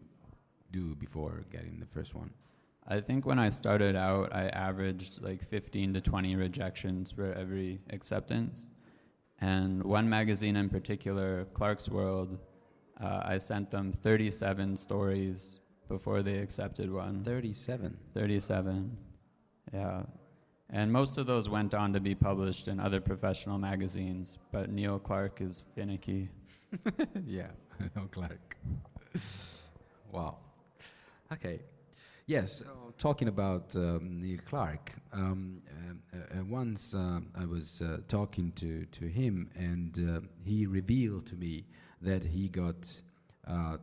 do 0.73 0.95
before 0.95 1.45
getting 1.51 1.79
the 1.81 1.87
first 1.87 2.15
one? 2.15 2.31
I 2.89 3.01
think 3.01 3.27
when 3.27 3.39
I 3.39 3.49
started 3.49 3.97
out, 3.97 4.35
I 4.35 4.49
averaged 4.49 5.23
like 5.23 5.43
15 5.43 5.95
to 5.95 6.01
20 6.01 6.37
rejections 6.37 7.11
for 7.11 7.33
every 7.33 7.81
acceptance. 7.91 8.71
And 9.41 9.83
one 9.83 10.09
magazine 10.09 10.57
in 10.57 10.69
particular, 10.69 11.47
Clarkesworld, 11.53 12.39
uh, 13.01 13.23
I 13.25 13.39
sent 13.39 13.71
them 13.71 13.93
37 13.93 14.77
stories 14.77 15.61
before 15.89 16.23
they 16.23 16.39
accepted 16.39 16.93
one. 16.93 17.23
37. 17.25 17.97
37. 18.15 18.97
Yeah. 19.73 20.03
And 20.71 20.93
most 20.93 21.19
of 21.19 21.27
those 21.27 21.49
went 21.49 21.75
on 21.75 21.93
to 21.93 22.01
be 22.01 22.15
published 22.15 22.67
in 22.67 22.81
other 22.81 23.01
professional 23.01 23.59
magazines, 23.59 24.39
but 24.53 24.71
Neil 24.71 24.99
Clarke 24.99 25.41
is 25.41 25.63
finicky. 25.75 26.29
yeah, 27.25 27.49
Neil 27.95 28.09
Clarke. 28.11 28.57
wow. 30.13 30.39
Okay. 31.33 31.61
Yes, 32.27 32.63
uh, 32.63 32.93
talking 32.99 33.27
about 33.27 33.75
um, 33.75 34.21
Neil 34.21 34.39
Clarke, 34.45 34.93
um, 35.13 35.61
uh, 36.13 36.39
uh, 36.39 36.45
once 36.45 36.95
uh, 36.95 37.21
I 37.37 37.45
was 37.45 37.83
uh, 37.83 37.99
talking 38.07 38.53
to, 38.53 38.85
to 38.85 39.07
him, 39.07 39.51
and 39.57 39.99
uh, 39.99 40.21
he 40.45 40.67
revealed 40.67 41.27
to 41.27 41.37
me 41.37 41.65
that 42.03 42.23
he 42.23 42.49
got 42.49 43.03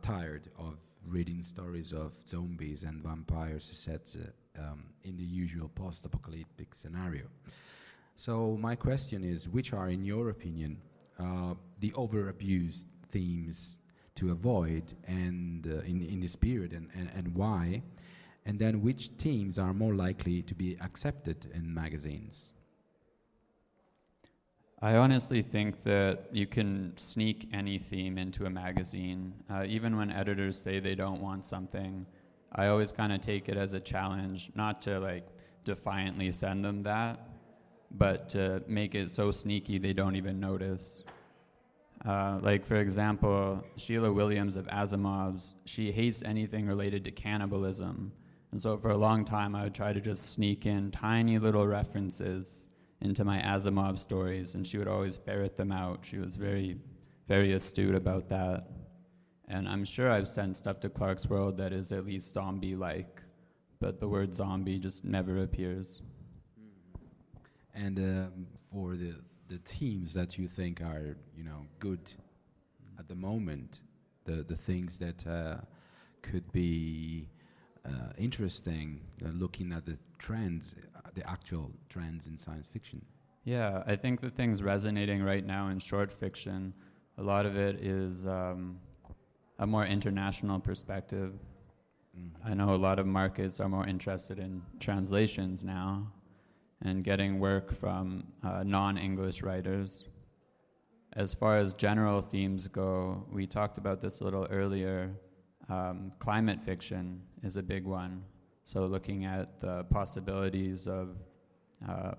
tired 0.02 0.48
of 0.58 0.78
reading 1.06 1.42
stories 1.42 1.92
of 1.92 2.12
zombies 2.12 2.82
and 2.82 3.02
vampires 3.02 3.70
set 3.74 4.14
um, 4.58 4.84
in 5.04 5.16
the 5.16 5.24
usual 5.24 5.68
post 5.68 6.04
apocalyptic 6.04 6.74
scenario. 6.74 7.24
So, 8.16 8.56
my 8.60 8.74
question 8.74 9.24
is 9.24 9.48
which 9.48 9.72
are, 9.72 9.88
in 9.88 10.04
your 10.04 10.28
opinion, 10.30 10.80
the 11.18 11.90
overabused 11.90 12.86
themes 13.08 13.78
to 14.16 14.30
avoid 14.30 14.92
and 15.06 15.66
uh, 15.66 15.80
in, 15.80 16.02
in 16.02 16.20
this 16.20 16.36
period 16.36 16.72
and, 16.72 16.88
and, 16.94 17.10
and 17.14 17.34
why? 17.34 17.82
And 18.46 18.58
then 18.58 18.82
which 18.82 19.08
themes 19.18 19.58
are 19.58 19.72
more 19.72 19.94
likely 19.94 20.42
to 20.42 20.54
be 20.54 20.76
accepted 20.80 21.50
in 21.54 21.72
magazines? 21.72 22.52
I 24.82 24.96
honestly 24.96 25.40
think 25.40 25.82
that 25.84 26.28
you 26.30 26.46
can 26.46 26.92
sneak 26.96 27.48
any 27.54 27.78
theme 27.78 28.18
into 28.18 28.44
a 28.44 28.50
magazine. 28.50 29.32
Uh, 29.48 29.64
even 29.66 29.96
when 29.96 30.10
editors 30.10 30.58
say 30.58 30.78
they 30.78 30.94
don't 30.94 31.22
want 31.22 31.46
something, 31.46 32.04
I 32.52 32.66
always 32.66 32.92
kind 32.92 33.10
of 33.10 33.22
take 33.22 33.48
it 33.48 33.56
as 33.56 33.72
a 33.72 33.80
challenge, 33.80 34.50
not 34.54 34.82
to 34.82 35.00
like 35.00 35.26
defiantly 35.64 36.30
send 36.32 36.64
them 36.64 36.82
that, 36.82 37.18
but 37.90 38.28
to 38.30 38.62
make 38.68 38.94
it 38.94 39.08
so 39.08 39.30
sneaky 39.30 39.78
they 39.78 39.94
don't 39.94 40.16
even 40.16 40.38
notice. 40.38 41.02
Uh, 42.06 42.38
like, 42.42 42.66
for 42.66 42.76
example, 42.76 43.64
Sheila 43.76 44.12
Williams 44.12 44.56
of 44.56 44.66
Asimov's, 44.66 45.54
she 45.64 45.90
hates 45.90 46.22
anything 46.22 46.66
related 46.66 47.02
to 47.04 47.10
cannibalism. 47.10 48.12
And 48.52 48.60
so 48.60 48.76
for 48.76 48.90
a 48.90 48.96
long 48.96 49.24
time, 49.24 49.54
I 49.54 49.64
would 49.64 49.74
try 49.74 49.92
to 49.92 50.00
just 50.00 50.32
sneak 50.32 50.66
in 50.66 50.90
tiny 50.90 51.38
little 51.38 51.66
references 51.66 52.66
into 53.00 53.24
my 53.24 53.40
Asimov 53.40 53.98
stories, 53.98 54.54
and 54.54 54.66
she 54.66 54.78
would 54.78 54.88
always 54.88 55.16
ferret 55.16 55.56
them 55.56 55.72
out. 55.72 56.04
She 56.04 56.18
was 56.18 56.36
very, 56.36 56.78
very 57.26 57.52
astute 57.54 57.94
about 57.94 58.28
that. 58.28 58.68
And 59.48 59.68
I'm 59.68 59.84
sure 59.84 60.10
I've 60.10 60.28
sent 60.28 60.56
stuff 60.56 60.80
to 60.80 60.88
Clarkesworld 60.88 61.56
that 61.56 61.72
is 61.72 61.90
at 61.90 62.06
least 62.06 62.32
zombie 62.32 62.76
like, 62.76 63.22
but 63.80 64.00
the 64.00 64.08
word 64.08 64.34
zombie 64.34 64.78
just 64.78 65.04
never 65.04 65.42
appears. 65.42 66.00
And 67.74 67.98
um, 67.98 68.46
for 68.70 68.96
the, 68.96 69.16
the 69.54 69.60
teams 69.60 70.12
that 70.14 70.36
you 70.36 70.48
think 70.48 70.80
are, 70.80 71.16
you 71.36 71.44
know, 71.44 71.60
good 71.78 72.12
at 72.98 73.06
the 73.06 73.14
moment, 73.14 73.80
the, 74.24 74.42
the 74.42 74.56
things 74.56 74.98
that 74.98 75.24
uh, 75.28 75.58
could 76.22 76.50
be 76.50 77.28
uh, 77.86 78.12
interesting, 78.18 79.00
uh, 79.24 79.28
looking 79.28 79.72
at 79.72 79.86
the 79.86 79.96
trends, 80.18 80.74
uh, 80.96 81.08
the 81.14 81.28
actual 81.30 81.70
trends 81.88 82.26
in 82.26 82.36
science 82.36 82.66
fiction. 82.66 83.00
Yeah, 83.44 83.84
I 83.86 83.94
think 83.94 84.20
the 84.20 84.30
things 84.30 84.60
resonating 84.60 85.22
right 85.22 85.46
now 85.46 85.68
in 85.68 85.78
short 85.78 86.10
fiction, 86.10 86.74
a 87.18 87.22
lot 87.22 87.46
of 87.46 87.56
it 87.56 87.76
is 87.76 88.26
um, 88.26 88.80
a 89.60 89.66
more 89.68 89.86
international 89.86 90.58
perspective. 90.58 91.32
Mm-hmm. 92.18 92.50
I 92.50 92.54
know 92.54 92.74
a 92.74 92.82
lot 92.88 92.98
of 92.98 93.06
markets 93.06 93.60
are 93.60 93.68
more 93.68 93.86
interested 93.86 94.40
in 94.40 94.62
translations 94.80 95.62
now 95.62 96.10
and 96.84 97.02
getting 97.02 97.38
work 97.40 97.72
from 97.72 98.24
uh, 98.42 98.62
non 98.62 98.98
English 98.98 99.42
writers. 99.42 100.04
As 101.14 101.32
far 101.32 101.58
as 101.58 101.74
general 101.74 102.20
themes 102.20 102.68
go, 102.68 103.24
we 103.32 103.46
talked 103.46 103.78
about 103.78 104.00
this 104.00 104.20
a 104.20 104.24
little 104.24 104.46
earlier. 104.50 105.12
Um, 105.68 106.12
climate 106.18 106.60
fiction 106.60 107.22
is 107.42 107.56
a 107.56 107.62
big 107.62 107.84
one. 107.84 108.24
So, 108.64 108.84
looking 108.86 109.24
at 109.24 109.60
the 109.60 109.84
possibilities 109.84 110.86
of 110.86 111.16
uh, 111.88 112.12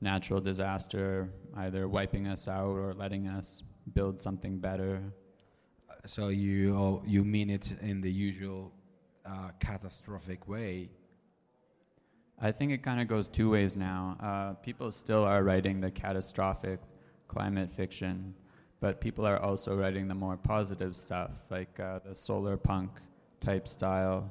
natural 0.00 0.40
disaster 0.40 1.30
either 1.56 1.88
wiping 1.88 2.26
us 2.26 2.48
out 2.48 2.76
or 2.76 2.92
letting 2.94 3.28
us 3.28 3.62
build 3.94 4.20
something 4.20 4.58
better. 4.58 5.02
So, 6.04 6.28
you, 6.28 7.02
you 7.06 7.24
mean 7.24 7.48
it 7.48 7.76
in 7.80 8.00
the 8.00 8.12
usual 8.12 8.72
uh, 9.24 9.50
catastrophic 9.60 10.48
way? 10.48 10.90
I 12.40 12.52
think 12.52 12.72
it 12.72 12.82
kind 12.82 13.00
of 13.00 13.08
goes 13.08 13.28
two 13.28 13.50
ways 13.50 13.76
now. 13.76 14.16
Uh, 14.20 14.54
people 14.62 14.90
still 14.92 15.24
are 15.24 15.42
writing 15.42 15.80
the 15.80 15.90
catastrophic 15.90 16.80
climate 17.28 17.72
fiction 17.72 18.34
but 18.80 19.00
people 19.00 19.26
are 19.26 19.38
also 19.38 19.74
writing 19.74 20.08
the 20.08 20.14
more 20.14 20.36
positive 20.36 20.94
stuff, 20.94 21.30
like 21.50 21.80
uh, 21.80 22.00
the 22.04 22.14
solar 22.14 22.56
punk 22.56 22.90
type 23.40 23.66
style, 23.66 24.30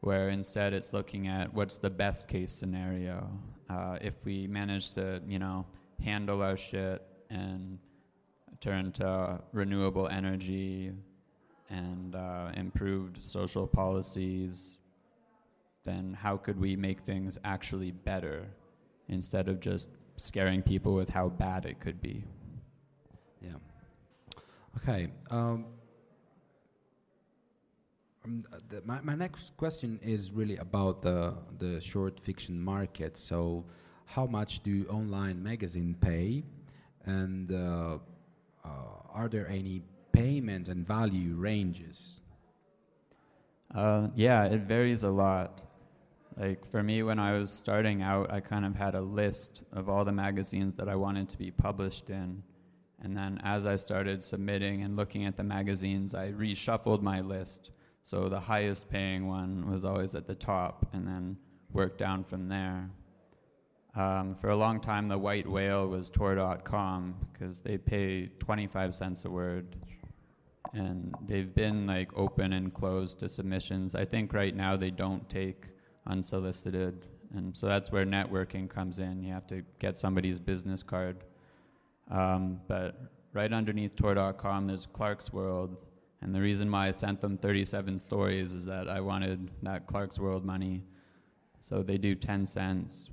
where 0.00 0.28
instead 0.28 0.72
it's 0.72 0.92
looking 0.92 1.28
at 1.28 1.52
what's 1.54 1.78
the 1.78 1.90
best 1.90 2.28
case 2.28 2.52
scenario. 2.52 3.28
Uh, 3.70 3.98
if 4.00 4.24
we 4.24 4.46
manage 4.46 4.94
to, 4.94 5.20
you 5.26 5.38
know, 5.38 5.66
handle 6.04 6.42
our 6.42 6.56
shit 6.56 7.02
and 7.30 7.78
turn 8.60 8.92
to 8.92 9.40
renewable 9.52 10.08
energy 10.08 10.92
and 11.70 12.14
uh, 12.14 12.50
improved 12.54 13.24
social 13.24 13.66
policies, 13.66 14.76
then 15.86 16.16
how 16.20 16.36
could 16.36 16.60
we 16.60 16.76
make 16.76 17.00
things 17.00 17.38
actually 17.44 17.92
better 17.92 18.46
instead 19.08 19.48
of 19.48 19.60
just 19.60 19.88
scaring 20.16 20.62
people 20.62 20.94
with 20.94 21.08
how 21.08 21.28
bad 21.28 21.64
it 21.64 21.80
could 21.80 22.00
be? 22.02 22.24
Yeah. 23.40 23.54
Okay. 24.78 25.08
Um, 25.30 25.66
um, 28.24 28.42
the, 28.68 28.82
my, 28.84 29.00
my 29.02 29.14
next 29.14 29.56
question 29.56 29.98
is 30.02 30.32
really 30.32 30.56
about 30.56 31.00
the, 31.00 31.34
the 31.58 31.80
short 31.80 32.18
fiction 32.20 32.60
market. 32.60 33.16
So, 33.16 33.64
how 34.06 34.26
much 34.26 34.62
do 34.62 34.86
online 34.88 35.42
magazine 35.42 35.96
pay? 36.00 36.44
And 37.04 37.52
uh, 37.52 37.98
uh, 38.64 38.68
are 39.12 39.28
there 39.28 39.48
any 39.48 39.82
payment 40.12 40.68
and 40.68 40.86
value 40.86 41.34
ranges? 41.34 42.20
Uh, 43.74 44.08
yeah, 44.14 44.44
it 44.44 44.62
varies 44.62 45.04
a 45.04 45.10
lot. 45.10 45.62
Like 46.36 46.70
for 46.70 46.82
me, 46.82 47.02
when 47.02 47.18
I 47.18 47.38
was 47.38 47.50
starting 47.50 48.02
out, 48.02 48.30
I 48.30 48.40
kind 48.40 48.66
of 48.66 48.74
had 48.74 48.94
a 48.94 49.00
list 49.00 49.64
of 49.72 49.88
all 49.88 50.04
the 50.04 50.12
magazines 50.12 50.74
that 50.74 50.88
I 50.88 50.94
wanted 50.94 51.30
to 51.30 51.38
be 51.38 51.50
published 51.50 52.10
in. 52.10 52.42
And 53.02 53.16
then 53.16 53.40
as 53.42 53.66
I 53.66 53.76
started 53.76 54.22
submitting 54.22 54.82
and 54.82 54.96
looking 54.96 55.24
at 55.24 55.36
the 55.36 55.44
magazines, 55.44 56.14
I 56.14 56.32
reshuffled 56.32 57.02
my 57.02 57.20
list. 57.20 57.70
So 58.02 58.28
the 58.28 58.40
highest 58.40 58.90
paying 58.90 59.26
one 59.26 59.70
was 59.70 59.84
always 59.84 60.14
at 60.14 60.26
the 60.26 60.34
top, 60.34 60.86
and 60.92 61.06
then 61.06 61.36
worked 61.72 61.98
down 61.98 62.24
from 62.24 62.48
there. 62.48 62.90
Um, 63.94 64.34
for 64.34 64.50
a 64.50 64.56
long 64.56 64.80
time, 64.80 65.08
the 65.08 65.18
white 65.18 65.48
whale 65.48 65.88
was 65.88 66.10
Tor.com 66.10 67.16
because 67.32 67.60
they 67.60 67.78
pay 67.78 68.26
25 68.38 68.94
cents 68.94 69.24
a 69.24 69.30
word. 69.30 69.76
And 70.74 71.14
they've 71.26 71.54
been 71.54 71.86
like 71.86 72.10
open 72.14 72.52
and 72.52 72.72
closed 72.72 73.20
to 73.20 73.28
submissions. 73.28 73.94
I 73.94 74.04
think 74.04 74.34
right 74.34 74.54
now 74.54 74.76
they 74.76 74.90
don't 74.90 75.26
take 75.30 75.66
unsolicited. 76.06 77.06
And 77.34 77.56
so 77.56 77.66
that's 77.66 77.90
where 77.90 78.06
networking 78.06 78.68
comes 78.68 78.98
in. 78.98 79.22
You 79.22 79.32
have 79.32 79.46
to 79.48 79.62
get 79.78 79.96
somebody's 79.96 80.38
business 80.38 80.82
card. 80.82 81.24
Um, 82.10 82.60
but 82.68 83.00
right 83.32 83.52
underneath 83.52 83.96
Tor.com, 83.96 84.66
there's 84.66 84.86
Clarkesworld. 84.86 85.76
And 86.22 86.34
the 86.34 86.40
reason 86.40 86.70
why 86.70 86.88
I 86.88 86.90
sent 86.92 87.20
them 87.20 87.36
37 87.36 87.98
stories 87.98 88.52
is 88.52 88.64
that 88.66 88.88
I 88.88 89.00
wanted 89.00 89.50
that 89.62 89.86
Clarkesworld 89.86 90.44
money. 90.44 90.82
So 91.60 91.82
they 91.82 91.98
do 91.98 92.14
10 92.14 92.46
cents. 92.46 93.10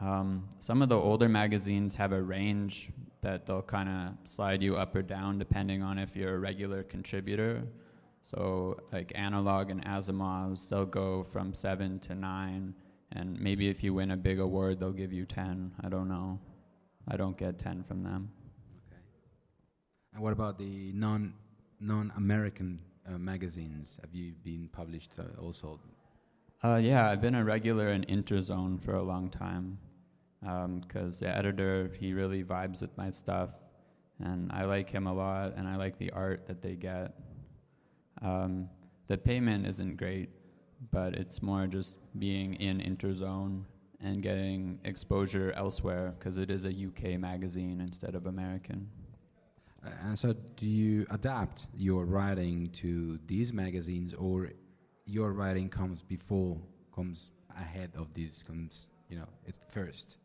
Um, 0.00 0.48
some 0.58 0.80
of 0.80 0.88
the 0.88 0.96
older 0.96 1.28
magazines 1.28 1.94
have 1.96 2.12
a 2.12 2.22
range 2.22 2.90
that 3.20 3.46
they'll 3.46 3.62
kind 3.62 3.88
of 3.88 4.28
slide 4.28 4.62
you 4.62 4.76
up 4.76 4.94
or 4.94 5.02
down 5.02 5.38
depending 5.38 5.82
on 5.82 5.98
if 5.98 6.14
you're 6.14 6.36
a 6.36 6.38
regular 6.38 6.84
contributor. 6.84 7.64
So, 8.28 8.76
like 8.92 9.10
Analog 9.14 9.70
and 9.70 9.82
Asimov's, 9.86 10.68
they'll 10.68 10.84
go 10.84 11.22
from 11.22 11.54
seven 11.54 11.98
to 12.00 12.14
nine, 12.14 12.74
and 13.12 13.40
maybe 13.40 13.70
if 13.70 13.82
you 13.82 13.94
win 13.94 14.10
a 14.10 14.18
big 14.18 14.38
award, 14.38 14.80
they'll 14.80 14.92
give 14.92 15.14
you 15.14 15.24
10. 15.24 15.72
I 15.82 15.88
don't 15.88 16.08
know. 16.08 16.38
I 17.10 17.16
don't 17.16 17.38
get 17.38 17.58
10 17.58 17.84
from 17.84 18.02
them. 18.02 18.30
Okay. 18.86 19.00
And 20.12 20.22
what 20.22 20.34
about 20.34 20.58
the 20.58 20.92
non 20.92 21.32
non 21.80 22.12
American 22.18 22.80
uh, 23.08 23.16
magazines? 23.16 23.98
Have 24.02 24.14
you 24.14 24.34
been 24.44 24.68
published 24.72 25.12
uh, 25.18 25.40
also? 25.40 25.80
Uh, 26.62 26.76
yeah, 26.76 27.08
I've 27.08 27.22
been 27.22 27.34
a 27.34 27.42
regular 27.42 27.88
in 27.88 28.04
Interzone 28.04 28.78
for 28.78 28.96
a 28.96 29.02
long 29.02 29.30
time 29.30 29.78
because 30.42 31.22
um, 31.22 31.26
the 31.26 31.34
editor 31.34 31.90
he 31.98 32.12
really 32.12 32.44
vibes 32.44 32.82
with 32.82 32.94
my 32.98 33.08
stuff, 33.08 33.64
and 34.22 34.52
I 34.52 34.66
like 34.66 34.90
him 34.90 35.06
a 35.06 35.14
lot, 35.14 35.54
and 35.56 35.66
I 35.66 35.76
like 35.76 35.96
the 35.96 36.10
art 36.10 36.46
that 36.48 36.60
they 36.60 36.74
get. 36.74 37.14
Um, 38.22 38.68
the 39.06 39.16
payment 39.16 39.66
isn't 39.66 39.96
great, 39.96 40.28
but 40.92 41.14
it's 41.14 41.42
more 41.42 41.66
just 41.66 41.98
being 42.18 42.54
in 42.54 42.80
Interzone 42.80 43.64
and 44.00 44.22
getting 44.22 44.78
exposure 44.84 45.52
elsewhere 45.56 46.14
because 46.18 46.38
it 46.38 46.50
is 46.50 46.64
a 46.64 46.70
UK 46.70 47.18
magazine 47.18 47.80
instead 47.80 48.14
of 48.14 48.26
American. 48.26 48.88
Uh, 49.84 49.90
and 50.04 50.18
so, 50.18 50.34
do 50.56 50.66
you 50.66 51.06
adapt 51.10 51.66
your 51.76 52.04
writing 52.04 52.66
to 52.68 53.18
these 53.26 53.52
magazines, 53.52 54.14
or 54.14 54.50
your 55.06 55.32
writing 55.32 55.68
comes 55.68 56.02
before, 56.02 56.58
comes 56.94 57.30
ahead 57.56 57.90
of 57.96 58.12
these, 58.14 58.42
comes, 58.42 58.90
you 59.08 59.16
know, 59.16 59.28
it's 59.46 59.58
first? 59.70 60.18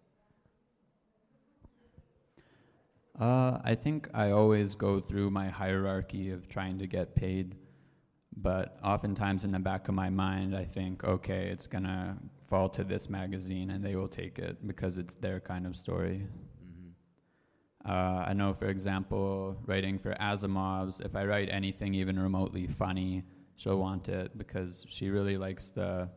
Uh, 3.20 3.60
I 3.64 3.76
think 3.76 4.10
I 4.14 4.32
always 4.32 4.74
go 4.74 5.00
through 5.00 5.30
my 5.30 5.48
hierarchy 5.48 6.32
of 6.32 6.50
trying 6.50 6.80
to 6.80 6.88
get 6.88 7.14
paid, 7.14 7.56
but 8.38 8.78
oftentimes 8.84 9.44
in 9.44 9.52
the 9.52 9.60
back 9.60 9.88
of 9.88 9.96
my 9.96 10.10
mind, 10.10 10.56
I 10.56 10.66
think, 10.66 11.04
okay, 11.04 11.48
it's 11.48 11.68
gonna 11.68 12.18
fall 12.48 12.70
to 12.70 12.84
this 12.84 13.10
magazine 13.10 13.72
and 13.72 13.84
they 13.84 13.96
will 13.96 14.08
take 14.08 14.40
it 14.40 14.66
because 14.68 14.98
it's 14.98 15.16
their 15.16 15.40
kind 15.40 15.66
of 15.66 15.76
story. 15.76 16.28
Mm-hmm. 16.66 17.92
Uh, 17.92 18.26
I 18.28 18.34
know, 18.34 18.54
for 18.54 18.68
example, 18.68 19.58
writing 19.66 20.00
for 20.00 20.14
Asimov's, 20.16 21.00
if 21.00 21.16
I 21.16 21.26
write 21.26 21.50
anything 21.52 21.94
even 21.94 22.20
remotely 22.20 22.68
funny, 22.68 23.24
she'll 23.56 23.80
want 23.80 24.10
it 24.10 24.38
because 24.38 24.86
she 24.90 25.10
really 25.10 25.36
likes 25.36 25.72
the 25.72 26.10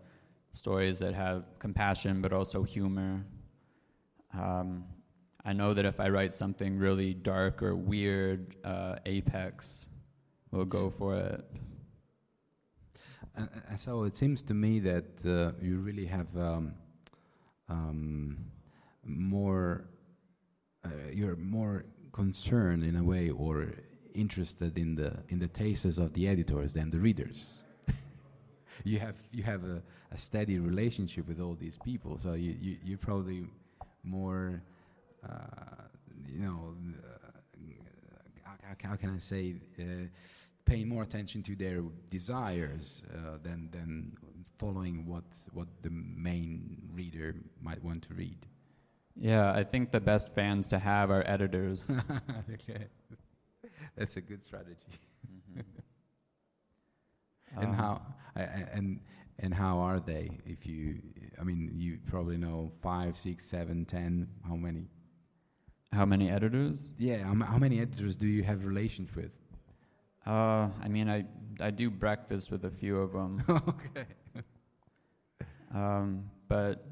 stories 0.53 0.99
that 1.01 1.15
have 1.15 1.45
compassion 1.59 2.23
but 2.23 2.33
also 2.33 2.63
humor. 2.63 3.25
Um, 4.33 4.85
I 5.45 5.53
know 5.53 5.75
that 5.75 5.85
if 5.85 6.01
I 6.01 6.09
write 6.09 6.33
something 6.33 6.79
really 6.79 7.15
dark 7.15 7.63
or 7.63 7.77
weird, 7.77 8.57
uh, 8.65 8.97
Apex 9.07 9.89
will 10.51 10.65
go 10.65 10.91
for 10.91 11.15
it. 11.15 11.45
And, 13.37 13.49
so 13.77 14.05
it 14.05 14.17
seems 14.17 14.43
to 14.43 14.55
me 14.55 14.81
that 14.81 15.27
uh, 15.27 15.53
you 15.63 15.79
really 15.79 16.07
have 16.07 16.35
um, 16.37 16.75
um, 17.69 18.39
more, 19.05 19.85
uh, 20.85 20.89
you're 21.13 21.37
more 21.37 21.85
concerned 22.13 22.83
in 22.83 22.97
a 22.97 23.05
way 23.05 23.31
or 23.31 23.69
interested 24.15 24.79
in 24.79 24.95
the 24.95 25.13
in 25.29 25.39
the 25.39 25.49
tastes 25.49 25.99
of 25.99 26.15
the 26.15 26.27
editors 26.27 26.73
than 26.73 26.89
the 26.89 26.99
readers. 26.99 27.57
you 28.85 28.99
have 28.99 29.17
you 29.31 29.43
have 29.43 29.63
a, 29.65 29.83
a, 30.11 30.19
steady 30.19 30.59
relationship 30.59 31.29
with 31.29 31.39
all 31.39 31.55
these 31.55 31.77
people, 31.85 32.19
so 32.19 32.33
you, 32.33 32.57
you 32.59 32.77
you're 32.83 32.99
probably 32.99 33.47
more, 34.03 34.63
uh, 35.29 35.83
you 36.27 36.41
know, 36.41 36.75
uh, 37.05 37.39
how, 38.43 38.89
how, 38.89 38.97
can 38.97 39.11
I 39.15 39.19
say? 39.19 39.57
Paying 40.67 40.89
more 40.89 41.03
attention 41.03 41.43
to 41.45 41.57
their 41.57 41.81
desires 42.11 43.03
uh, 43.15 43.39
than 43.43 43.71
than 43.71 44.13
following 44.59 45.07
what 45.07 45.25
what 45.53 45.69
the 45.81 45.91
main 45.91 46.91
reader 46.93 47.35
might 47.61 47.83
want 47.83 48.03
to 48.03 48.15
read. 48.15 48.39
Yeah, 49.15 49.53
I 49.53 49.65
think 49.65 49.93
the 49.93 50.01
best 50.01 50.35
fans 50.35 50.69
to 50.69 50.79
have 50.79 51.11
are 51.11 51.23
editors. 51.27 51.91
okay, 52.53 52.87
that's 53.97 54.17
a 54.17 54.21
good 54.21 54.43
strategy. 54.43 54.77
Mm-hmm. 55.27 55.61
and 57.61 57.71
um, 57.71 57.75
how 57.75 58.03
and 58.45 59.01
and 59.39 59.55
how 59.55 59.79
are 59.79 60.01
they? 60.01 60.31
If 60.45 60.67
you, 60.67 61.01
I 61.41 61.45
mean, 61.45 61.71
you 61.75 61.99
probably 62.07 62.37
know 62.37 62.73
five, 62.83 63.17
six, 63.17 63.45
seven, 63.45 63.85
ten. 63.85 64.29
How 64.47 64.57
many? 64.57 64.89
How 65.93 66.05
many 66.05 66.31
editors? 66.31 66.93
Yeah, 66.99 67.23
how 67.25 67.59
many 67.59 67.81
editors 67.81 68.17
do 68.17 68.27
you 68.27 68.43
have 68.43 68.67
relations 68.67 69.15
with? 69.15 69.31
Uh, 70.27 70.69
I 70.83 70.89
mean, 70.89 71.09
I 71.09 71.25
I 71.61 71.71
do 71.71 71.91
breakfast 71.91 72.51
with 72.51 72.65
a 72.65 72.71
few 72.71 72.99
of 72.99 73.13
them. 73.13 73.43
okay. 73.49 74.07
Um, 75.75 76.31
but 76.49 76.87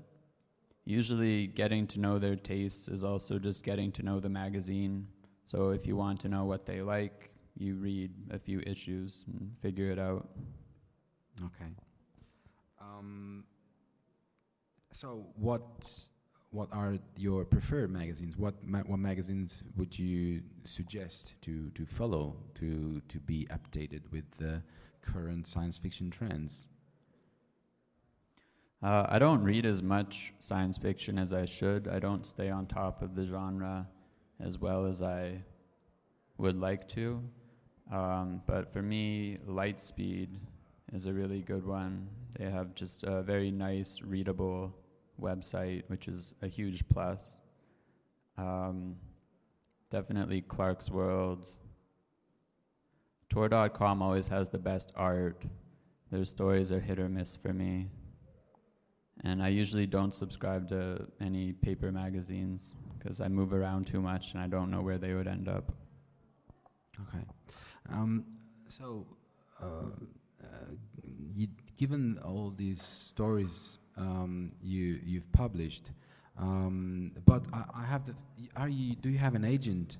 usually, 0.84 1.46
getting 1.48 1.86
to 1.88 2.00
know 2.00 2.18
their 2.18 2.36
tastes 2.36 2.88
is 2.88 3.02
also 3.02 3.38
just 3.38 3.64
getting 3.64 3.92
to 3.92 4.02
know 4.02 4.20
the 4.20 4.28
magazine. 4.28 5.08
So 5.46 5.70
if 5.70 5.86
you 5.86 5.96
want 5.96 6.20
to 6.20 6.28
know 6.28 6.44
what 6.44 6.66
they 6.66 6.80
like, 6.82 7.30
you 7.56 7.76
read 7.76 8.10
a 8.30 8.38
few 8.38 8.60
issues 8.60 9.24
and 9.28 9.52
figure 9.60 9.90
it 9.90 9.98
out. 9.98 10.28
Okay. 11.44 11.70
Um, 12.80 13.44
so 14.92 15.26
what 15.36 16.08
what 16.54 16.68
are 16.72 16.98
your 17.16 17.44
preferred 17.44 17.90
magazines? 17.90 18.36
What 18.38 18.54
ma 18.64 18.78
what 18.86 19.00
magazines 19.00 19.64
would 19.76 19.98
you 19.98 20.40
suggest 20.64 21.34
to 21.42 21.70
to 21.70 21.84
follow 21.84 22.36
to 22.54 23.02
to 23.08 23.18
be 23.18 23.46
updated 23.50 24.02
with 24.12 24.24
the 24.38 24.62
current 25.02 25.48
science 25.48 25.76
fiction 25.76 26.10
trends? 26.10 26.68
Uh, 28.82 29.06
I 29.08 29.18
don't 29.18 29.42
read 29.42 29.66
as 29.66 29.82
much 29.82 30.32
science 30.38 30.78
fiction 30.78 31.18
as 31.18 31.32
I 31.32 31.44
should. 31.46 31.88
I 31.88 31.98
don't 31.98 32.24
stay 32.24 32.50
on 32.50 32.66
top 32.66 33.02
of 33.02 33.14
the 33.14 33.24
genre 33.24 33.88
as 34.38 34.58
well 34.58 34.86
as 34.86 35.02
I 35.02 35.42
would 36.38 36.60
like 36.60 36.86
to. 36.90 37.22
Um, 37.90 38.42
but 38.46 38.72
for 38.72 38.82
me, 38.82 39.38
Lightspeed 39.48 40.28
is 40.92 41.06
a 41.06 41.12
really 41.12 41.40
good 41.40 41.66
one. 41.66 42.08
They 42.38 42.50
have 42.50 42.74
just 42.74 43.04
a 43.04 43.22
very 43.22 43.50
nice, 43.50 44.02
readable 44.02 44.74
website, 45.20 45.84
which 45.88 46.08
is 46.08 46.34
a 46.42 46.48
huge 46.48 46.86
plus. 46.88 47.40
Um, 48.36 48.96
definitely 49.90 50.42
Clarkesworld. 50.42 51.46
Tor.com 53.28 54.02
always 54.02 54.28
has 54.28 54.48
the 54.48 54.58
best 54.58 54.92
art. 54.96 55.44
Their 56.10 56.24
stories 56.24 56.70
are 56.70 56.80
hit 56.80 56.98
or 56.98 57.08
miss 57.08 57.36
for 57.36 57.52
me. 57.52 57.88
And 59.22 59.42
I 59.42 59.48
usually 59.48 59.86
don't 59.86 60.14
subscribe 60.14 60.68
to 60.68 61.06
any 61.20 61.52
paper 61.52 61.90
magazines 61.92 62.74
because 62.98 63.20
I 63.20 63.28
move 63.28 63.52
around 63.52 63.86
too 63.86 64.00
much 64.00 64.34
and 64.34 64.42
I 64.42 64.48
don't 64.48 64.70
know 64.70 64.82
where 64.82 64.98
they 64.98 65.14
would 65.14 65.28
end 65.28 65.48
up. 65.48 65.72
Okay. 67.08 67.24
Um, 67.90 68.24
so, 68.68 69.06
uh, 69.62 69.90
uh, 70.42 70.74
given 71.76 72.18
all 72.24 72.52
these 72.56 72.82
stories 72.82 73.78
um, 73.96 74.52
you 74.62 75.00
you've 75.04 75.30
published. 75.32 75.90
Um, 76.38 77.12
but 77.24 77.44
I, 77.52 77.64
I, 77.74 77.84
have 77.84 78.04
the. 78.04 78.14
Are 78.56 78.68
you? 78.68 78.94
Do 78.96 79.08
you 79.08 79.18
have 79.18 79.34
an 79.34 79.44
agent? 79.44 79.98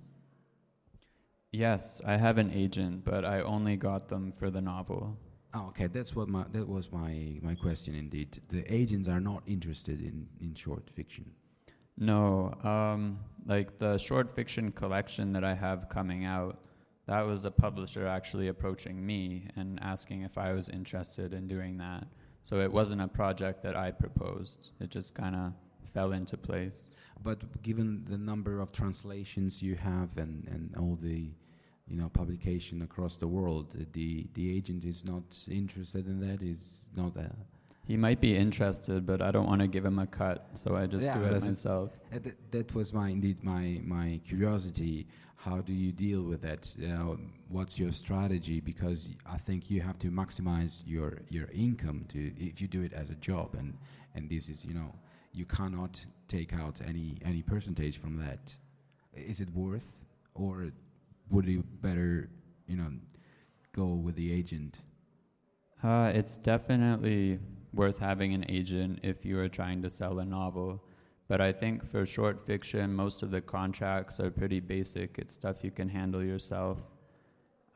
Yes, 1.53 2.01
I 2.05 2.17
have 2.17 2.39
an 2.39 2.51
agent, 2.53 3.05
but 3.05 3.25
I 3.25 3.41
only 3.41 3.77
got 3.77 4.09
them 4.09 4.33
for 4.33 4.51
the 4.51 4.61
novel. 4.61 5.17
Oh, 5.55 5.69
okay. 5.69 5.87
That's 5.87 6.17
what 6.17 6.29
my 6.29 6.45
that 6.53 6.69
was 6.69 6.91
my 6.91 7.39
my 7.43 7.55
question. 7.55 7.95
Indeed, 7.95 8.41
the 8.49 8.65
agents 8.73 9.09
are 9.09 9.21
not 9.21 9.43
interested 9.47 10.01
in 10.01 10.27
in 10.41 10.55
short 10.55 10.91
fiction. 10.91 11.31
No, 11.97 12.53
um, 12.65 13.21
like 13.47 13.79
the 13.79 13.99
short 13.99 14.35
fiction 14.35 14.73
collection 14.73 15.33
that 15.35 15.45
I 15.45 15.55
have 15.55 15.89
coming 15.89 16.25
out, 16.25 16.59
that 17.07 17.25
was 17.25 17.45
a 17.45 17.53
publisher 17.53 18.05
actually 18.05 18.49
approaching 18.49 19.05
me 19.07 19.47
and 19.55 19.79
asking 19.81 20.23
if 20.23 20.37
I 20.37 20.53
was 20.53 20.69
interested 20.69 21.33
in 21.33 21.47
doing 21.47 21.79
that. 21.79 22.09
So 22.45 22.61
it 22.61 22.71
wasn't 22.71 23.01
a 23.01 23.09
project 23.09 23.63
that 23.63 23.75
I 23.75 23.91
proposed. 23.91 24.71
It 24.79 24.91
just 24.91 25.15
kind 25.15 25.35
of 25.35 25.53
fell 25.95 26.13
into 26.13 26.37
place. 26.37 26.93
But 27.23 27.63
given 27.63 28.05
the 28.05 28.19
number 28.19 28.61
of 28.61 28.71
translations 28.71 29.63
you 29.63 29.77
have 29.77 30.19
and, 30.19 30.47
and 30.49 30.75
all 30.79 30.99
the 31.01 31.31
you 31.87 31.97
know 31.97 32.11
publication 32.11 32.83
across 32.83 33.17
the 33.17 33.27
world, 33.27 33.75
the 33.93 34.27
the 34.35 34.57
agent 34.57 34.85
is 34.85 35.07
not 35.07 35.25
interested 35.51 36.07
in 36.07 36.21
that. 36.21 36.43
Is 36.43 36.91
not 36.97 37.17
a 37.17 37.31
he 37.87 37.97
might 37.97 38.21
be 38.21 38.35
interested, 38.35 39.05
but 39.07 39.21
I 39.21 39.31
don't 39.31 39.47
want 39.47 39.61
to 39.61 39.69
give 39.69 39.85
him 39.85 39.99
a 39.99 40.07
cut, 40.07 40.49
so 40.55 40.75
I 40.75 40.87
just 40.87 41.05
yeah, 41.05 41.19
do 41.19 41.25
it 41.25 41.43
myself. 41.43 41.91
Th 42.11 42.35
that 42.51 42.75
was 42.75 42.93
my 42.93 43.09
indeed 43.17 43.39
my 43.45 43.65
my 43.97 44.21
curiosity. 44.29 45.07
How 45.37 45.59
do 45.61 45.75
you 45.75 45.93
deal 45.93 46.23
with 46.23 46.41
that? 46.49 46.63
Uh, 46.81 47.17
what's 47.49 47.79
your 47.79 47.93
strategy? 47.93 48.59
Because 48.61 49.11
I 49.37 49.39
think 49.47 49.71
you 49.71 49.83
have 49.83 49.99
to 50.05 50.09
maximize 50.11 50.83
your 50.87 51.11
your 51.29 51.49
income 51.67 52.07
to 52.13 52.19
if 52.51 52.63
you 52.63 52.69
do 52.69 52.83
it 52.89 52.95
as 52.95 53.11
a 53.11 53.19
job, 53.29 53.49
and 53.61 53.77
and 54.15 54.31
this 54.31 54.49
is 54.49 54.65
you 54.65 54.75
know 54.79 54.91
you 55.33 55.45
cannot 55.45 55.95
take 56.29 56.55
out 56.63 56.81
any 56.91 57.19
any 57.31 57.43
percentage 57.43 57.97
from 57.99 58.15
that. 58.25 58.57
Is 59.13 59.41
it 59.45 59.51
worth, 59.55 59.91
or 60.35 60.55
would 61.31 61.47
you 61.47 61.63
better 61.83 62.31
you 62.67 62.77
know 62.81 62.91
go 63.73 63.87
with 64.07 64.17
the 64.17 64.33
agent? 64.33 64.81
Uh, 65.83 66.11
it's 66.15 66.39
definitely 66.39 67.39
worth 67.75 67.99
having 67.99 68.35
an 68.35 68.45
agent 68.49 69.01
if 69.03 69.25
you 69.25 69.39
are 69.39 69.49
trying 69.49 69.83
to 69.83 69.91
sell 69.91 70.19
a 70.19 70.25
novel. 70.25 70.83
But 71.29 71.41
I 71.41 71.53
think 71.53 71.85
for 71.87 72.05
short 72.05 72.47
fiction, 72.47 72.95
most 72.95 73.23
of 73.23 73.31
the 73.31 73.41
contracts 73.41 74.21
are 74.21 74.31
pretty 74.31 74.61
basic. 74.61 75.19
It's 75.19 75.35
stuff 75.35 75.65
you 75.65 75.71
can 75.71 75.89
handle 75.89 76.23
yourself. 76.23 76.79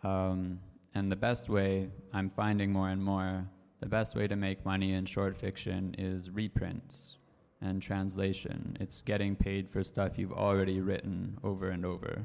Um, 0.02 0.60
and 0.94 1.10
the 1.10 1.16
best 1.16 1.48
way, 1.48 1.90
I'm 2.12 2.30
finding 2.30 2.72
more 2.72 2.90
and 2.90 3.02
more, 3.02 3.48
the 3.80 3.86
best 3.86 4.16
way 4.16 4.26
to 4.26 4.36
make 4.36 4.64
money 4.64 4.92
in 4.92 5.04
short 5.04 5.36
fiction 5.36 5.94
is 5.98 6.30
reprints 6.30 7.16
and 7.60 7.80
translation. 7.80 8.76
It's 8.80 9.02
getting 9.02 9.34
paid 9.34 9.68
for 9.68 9.82
stuff 9.82 10.18
you've 10.18 10.32
already 10.32 10.80
written 10.80 11.38
over 11.42 11.70
and 11.70 11.84
over. 11.84 12.24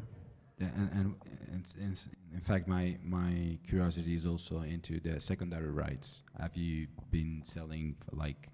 And, 0.60 1.16
and 1.82 1.96
in 2.32 2.40
fact, 2.40 2.68
my 2.68 2.98
my 3.04 3.58
curiosity 3.68 4.16
is 4.16 4.26
also 4.26 4.62
into 4.62 5.00
the 5.00 5.20
secondary 5.20 5.72
rights. 5.72 6.22
Have 6.40 6.56
you 6.56 6.88
been 7.12 7.42
selling 7.44 7.96
like 8.12 8.50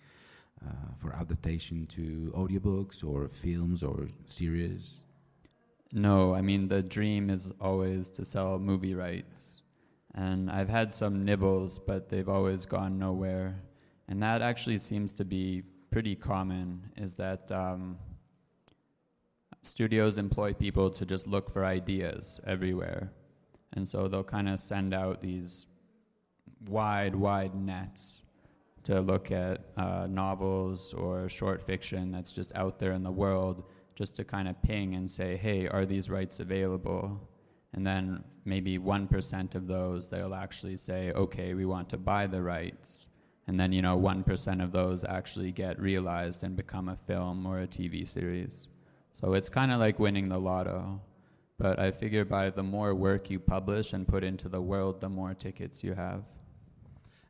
uh, 0.65 0.93
for 0.97 1.13
adaptation 1.13 1.85
to 1.87 2.31
audiobooks 2.35 3.03
or 3.03 3.27
films 3.27 3.83
or 3.83 4.07
series? 4.27 5.03
No, 5.91 6.35
I 6.35 6.41
mean 6.41 6.67
the 6.67 6.81
dream 6.81 7.29
is 7.29 7.51
always 7.59 8.09
to 8.11 8.25
sell 8.25 8.59
movie 8.59 8.95
rights, 8.95 9.63
and 10.15 10.49
I've 10.49 10.69
had 10.69 10.93
some 10.93 11.25
nibbles, 11.25 11.79
but 11.79 12.09
they've 12.09 12.29
always 12.29 12.65
gone 12.65 12.99
nowhere. 12.99 13.61
And 14.07 14.21
that 14.23 14.41
actually 14.41 14.77
seems 14.79 15.13
to 15.15 15.25
be 15.25 15.63
pretty 15.91 16.15
common. 16.15 16.91
Is 16.97 17.15
that 17.15 17.51
um, 17.51 17.97
studios 19.61 20.17
employ 20.17 20.53
people 20.53 20.89
to 20.89 21.05
just 21.05 21.27
look 21.27 21.49
for 21.49 21.65
ideas 21.65 22.39
everywhere. 22.45 23.11
And 23.73 23.87
so 23.87 24.07
they'll 24.07 24.23
kind 24.23 24.49
of 24.49 24.59
send 24.59 24.93
out 24.93 25.21
these 25.21 25.67
wide, 26.67 27.15
wide 27.15 27.55
nets 27.55 28.21
to 28.83 29.01
look 29.01 29.31
at 29.31 29.61
uh, 29.77 30.07
novels 30.09 30.93
or 30.93 31.29
short 31.29 31.61
fiction 31.61 32.11
that's 32.11 32.31
just 32.31 32.55
out 32.55 32.79
there 32.79 32.93
in 32.93 33.03
the 33.03 33.11
world, 33.11 33.63
just 33.95 34.15
to 34.15 34.23
kind 34.23 34.47
of 34.47 34.61
ping 34.63 34.95
and 34.95 35.09
say, 35.09 35.35
hey, 35.35 35.67
are 35.67 35.85
these 35.85 36.09
rights 36.09 36.39
available? 36.39 37.21
And 37.73 37.85
then 37.85 38.23
maybe 38.45 38.79
1% 38.79 39.55
of 39.55 39.67
those, 39.67 40.09
they'll 40.09 40.33
actually 40.33 40.77
say, 40.77 41.11
okay, 41.11 41.53
we 41.53 41.65
want 41.65 41.89
to 41.89 41.97
buy 41.97 42.25
the 42.25 42.41
rights. 42.41 43.05
And 43.47 43.59
then, 43.59 43.71
you 43.71 43.81
know, 43.81 43.99
1% 43.99 44.63
of 44.63 44.71
those 44.71 45.05
actually 45.05 45.51
get 45.51 45.79
realized 45.79 46.43
and 46.43 46.55
become 46.55 46.89
a 46.89 46.95
film 46.95 47.45
or 47.45 47.59
a 47.59 47.67
TV 47.67 48.07
series. 48.07 48.68
So 49.13 49.33
it's 49.33 49.49
kind 49.49 49.71
of 49.71 49.79
like 49.79 49.99
winning 49.99 50.29
the 50.29 50.39
lotto. 50.39 51.01
But 51.57 51.77
I 51.77 51.91
figure 51.91 52.23
by 52.23 52.49
the 52.49 52.63
more 52.63 52.95
work 52.95 53.29
you 53.29 53.39
publish 53.39 53.91
and 53.93 54.07
put 54.07 54.23
into 54.23 54.47
the 54.47 54.61
world, 54.61 55.01
the 55.01 55.09
more 55.09 55.33
tickets 55.33 55.83
you 55.83 55.93
have. 55.93 56.23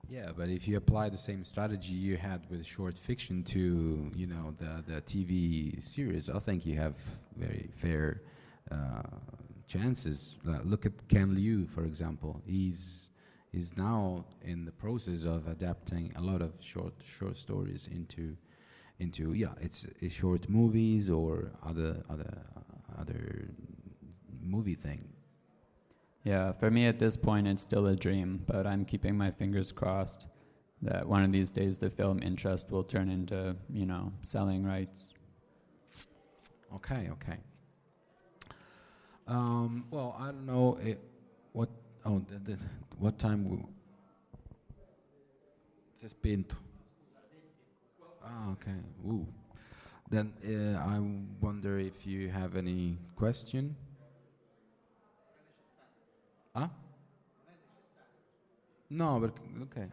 Yeah, 0.08 0.32
but 0.36 0.50
if 0.50 0.68
you 0.68 0.78
apply 0.78 1.10
the 1.10 1.18
same 1.18 1.44
strategy 1.44 1.94
you 1.94 2.18
had 2.18 2.42
with 2.50 2.65
short 2.65 2.98
fiction 2.98 3.44
to, 3.46 4.12
you 4.15 4.28
know, 4.28 4.56
the 4.58 4.84
the 4.92 5.02
TV 5.02 5.82
series, 5.82 6.30
I 6.30 6.39
think 6.39 6.65
you 6.65 6.76
have 6.78 6.96
very 7.36 7.70
fair 7.74 8.22
uh, 8.72 9.04
chances. 9.68 10.36
Uh, 10.48 10.60
look 10.63 10.86
at 10.86 11.08
Ken 11.08 11.36
Liu, 11.36 11.68
for 11.68 11.84
example. 11.84 12.42
He's 12.46 13.10
is 13.52 13.76
now 13.78 14.26
in 14.44 14.65
the 14.65 14.72
process 14.72 15.24
of 15.24 15.48
adapting 15.48 16.12
a 16.15 16.22
lot 16.22 16.42
of 16.42 16.54
short 16.62 16.94
short 17.04 17.38
stories 17.38 17.88
into 17.92 18.36
into 18.99 19.33
yeah, 19.33 19.53
it's, 19.62 19.85
it's 20.01 20.13
short 20.13 20.49
movies 20.49 21.09
or 21.09 21.51
other 21.65 22.03
other 22.09 22.38
uh, 22.55 23.01
other 23.01 23.49
movie 24.41 24.75
thing. 24.75 25.07
Yeah, 26.23 26.51
for 26.51 26.69
me 26.69 26.85
at 26.85 26.99
this 26.99 27.15
point, 27.15 27.47
it's 27.47 27.62
still 27.62 27.88
a 27.88 27.95
dream, 27.95 28.43
but 28.45 28.67
I'm 28.67 28.83
keeping 28.83 29.17
my 29.17 29.31
fingers 29.31 29.71
crossed 29.71 30.27
that 30.81 31.07
one 31.07 31.23
of 31.23 31.31
these 31.31 31.49
days 31.49 31.77
the 31.77 31.89
film 31.89 32.21
interest 32.21 32.71
will 32.71 32.83
turn 32.83 33.09
into, 33.09 33.55
you 33.73 33.85
know, 33.85 34.12
selling 34.21 34.65
rights. 34.65 35.09
Okay, 36.75 37.09
okay. 37.12 37.38
Um, 39.27 39.85
well, 39.91 40.15
I 40.19 40.25
don't 40.25 40.45
know 40.45 40.77
it, 40.81 40.99
what. 41.53 41.69
Oh, 42.05 42.19
the, 42.19 42.51
the, 42.51 42.59
what 42.97 43.19
time? 43.19 43.49
We, 43.49 43.57
it's 46.01 46.13
been. 46.13 46.45
Ah, 48.30 48.52
okay. 48.54 48.78
Ooh. 49.08 49.26
Then 50.10 50.34
uh, 50.46 50.78
I 50.78 51.00
wonder 51.42 51.80
if 51.80 52.06
you 52.06 52.30
have 52.30 52.56
any 52.56 52.98
question. 53.15 53.76
Ah? 56.54 56.70
No, 58.89 59.20
perché, 59.20 59.42
ok. 59.62 59.89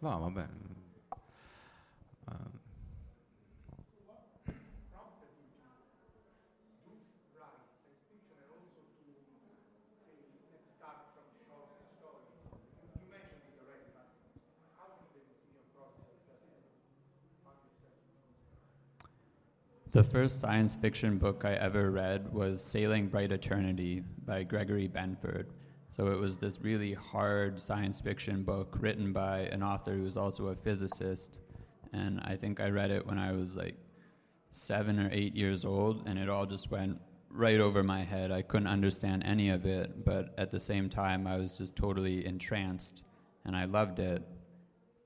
Va, 0.00 0.16
va 0.18 0.30
bene. 0.30 0.72
Uh, 2.26 2.63
The 19.94 20.02
first 20.02 20.40
science 20.40 20.74
fiction 20.74 21.18
book 21.18 21.44
I 21.44 21.52
ever 21.52 21.92
read 21.92 22.32
was 22.34 22.60
Sailing 22.60 23.06
Bright 23.06 23.30
Eternity 23.30 24.02
by 24.26 24.42
Gregory 24.42 24.88
Benford. 24.88 25.44
So 25.90 26.08
it 26.08 26.18
was 26.18 26.36
this 26.36 26.60
really 26.60 26.94
hard 26.94 27.60
science 27.60 28.00
fiction 28.00 28.42
book 28.42 28.76
written 28.80 29.12
by 29.12 29.42
an 29.52 29.62
author 29.62 29.92
who 29.92 30.02
was 30.02 30.16
also 30.16 30.48
a 30.48 30.56
physicist. 30.56 31.38
And 31.92 32.18
I 32.24 32.34
think 32.34 32.58
I 32.58 32.70
read 32.70 32.90
it 32.90 33.06
when 33.06 33.20
I 33.20 33.30
was 33.30 33.56
like 33.56 33.76
seven 34.50 34.98
or 34.98 35.08
eight 35.12 35.36
years 35.36 35.64
old, 35.64 36.08
and 36.08 36.18
it 36.18 36.28
all 36.28 36.44
just 36.44 36.72
went 36.72 37.00
right 37.30 37.60
over 37.60 37.84
my 37.84 38.02
head. 38.02 38.32
I 38.32 38.42
couldn't 38.42 38.66
understand 38.66 39.22
any 39.24 39.50
of 39.50 39.64
it, 39.64 40.04
but 40.04 40.34
at 40.36 40.50
the 40.50 40.58
same 40.58 40.88
time, 40.88 41.24
I 41.28 41.36
was 41.36 41.56
just 41.56 41.76
totally 41.76 42.26
entranced, 42.26 43.04
and 43.44 43.54
I 43.54 43.66
loved 43.66 44.00
it. 44.00 44.24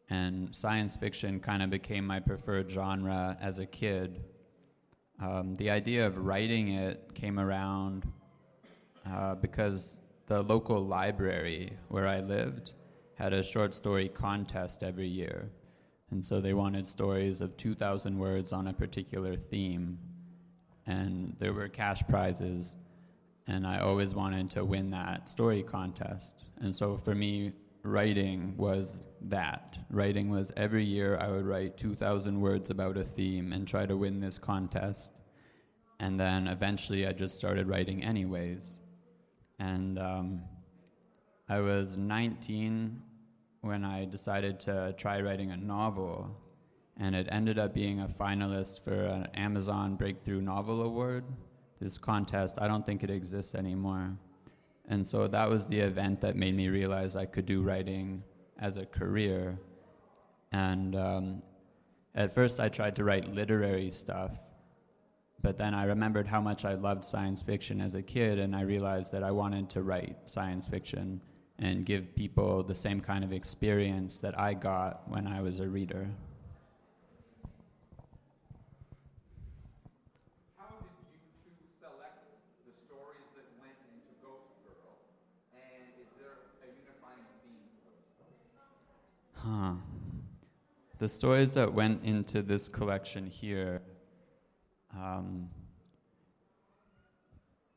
And 0.09 0.57
science 0.57 0.97
fiction 0.97 1.41
kind 1.41 1.63
of 1.63 1.69
became 1.69 2.07
my 2.07 2.21
preferred 2.21 2.71
genre 2.71 3.37
as 3.39 3.59
a 3.59 3.67
kid 3.67 4.23
um, 5.21 5.55
the 5.57 5.71
idea 5.71 6.07
of 6.07 6.19
writing 6.19 6.69
it 6.69 7.15
came 7.15 7.39
around 7.41 8.11
uh, 9.11 9.35
because 9.35 9.99
the 10.27 10.43
local 10.43 10.85
library 10.85 11.73
where 11.89 12.07
I 12.07 12.21
lived 12.21 12.75
had 13.15 13.33
a 13.33 13.43
short 13.43 13.75
story 13.75 14.09
contest 14.09 14.83
every 14.83 15.09
year. 15.09 15.51
And 16.11 16.25
so 16.25 16.41
they 16.41 16.55
wanted 16.55 16.87
stories 16.87 17.41
of 17.41 17.57
2,000 17.57 18.19
words 18.19 18.53
on 18.53 18.69
a 18.69 18.73
particular 18.73 19.37
theme. 19.37 19.99
And 20.87 21.35
there 21.39 21.53
were 21.53 21.69
cash 21.69 22.03
prizes. 22.09 22.77
And 23.47 23.67
I 23.67 23.81
always 23.81 24.15
wanted 24.15 24.51
to 24.51 24.65
win 24.65 24.91
that 24.91 25.29
story 25.29 25.63
contest. 25.63 26.45
And 26.61 26.75
so 26.75 26.97
for 26.97 27.15
me, 27.15 27.53
writing 27.83 28.55
was 28.57 29.03
that. 29.23 29.79
Writing 29.91 30.31
was 30.31 30.53
every 30.57 30.85
year 30.85 31.17
I 31.19 31.29
would 31.29 31.47
write 31.47 31.77
2,000 31.77 32.41
words 32.41 32.71
about 32.71 32.97
a 32.97 33.05
theme 33.05 33.53
and 33.53 33.67
try 33.67 33.87
to 33.87 33.97
win 33.97 34.21
this 34.21 34.39
contest. 34.39 35.13
And 36.01 36.19
then 36.19 36.47
eventually 36.47 37.07
I 37.07 37.13
just 37.13 37.37
started 37.37 37.69
writing 37.69 38.05
anyways. 38.05 38.79
And 39.59 39.99
um, 39.99 40.43
I 41.49 41.61
was 41.61 41.97
19 41.97 43.03
when 43.63 43.85
I 43.85 44.05
decided 44.05 44.61
to 44.61 44.95
try 44.97 45.21
writing 45.21 45.51
a 45.51 45.57
novel. 45.57 46.37
And 46.97 47.15
it 47.15 47.29
ended 47.31 47.59
up 47.59 47.75
being 47.75 48.01
a 48.01 48.07
finalist 48.07 48.85
for 48.85 48.95
an 48.95 49.27
Amazon 49.35 49.97
Breakthrough 49.97 50.41
Novel 50.41 50.83
Award. 50.83 51.25
This 51.81 51.97
contest, 51.97 52.59
I 52.61 52.67
don't 52.67 52.85
think 52.85 53.05
it 53.05 53.11
exists 53.11 53.55
anymore. 53.55 54.17
And 54.89 55.07
so 55.07 55.29
that 55.29 55.49
was 55.49 55.67
the 55.67 55.81
event 55.81 56.23
that 56.23 56.35
made 56.35 56.57
me 56.57 56.69
realize 56.69 57.15
I 57.15 57.27
could 57.27 57.47
do 57.47 57.63
writing 57.63 58.23
as 58.59 58.79
a 58.79 58.87
career. 58.87 59.59
And 60.51 60.97
um, 60.97 61.43
at 62.15 62.35
first, 62.35 62.59
I 62.59 62.69
tried 62.69 62.97
to 62.97 63.05
write 63.05 63.33
literary 63.33 63.91
stuff, 63.91 64.49
but 65.43 65.59
then 65.59 65.75
I 65.75 65.85
remembered 65.85 66.27
how 66.27 66.41
much 66.41 66.65
I 66.65 66.75
loved 66.75 67.05
science 67.05 67.43
fiction 67.43 67.81
as 67.81 67.95
a 67.95 68.03
kid, 68.03 68.39
and 68.39 68.57
I 68.57 68.63
realized 68.63 69.13
that 69.13 69.23
I 69.23 69.31
wanted 69.31 69.71
to 69.71 69.83
write 69.83 70.17
science 70.25 70.67
fiction 70.67 71.21
and 71.59 71.85
give 71.85 72.15
people 72.17 72.63
the 72.63 72.75
same 72.75 73.01
kind 73.01 73.25
of 73.25 73.33
experience 73.33 74.19
that 74.21 74.39
I 74.39 74.55
got 74.55 75.09
when 75.09 75.27
I 75.27 75.43
was 75.43 75.61
a 75.61 75.69
reader. 75.69 76.09
Huh. 89.49 89.73
The 90.99 91.09
stories 91.09 91.55
that 91.55 91.73
went 91.73 92.05
into 92.05 92.43
this 92.43 92.69
collection 92.69 93.27
here. 93.27 93.81
Um, 94.95 95.49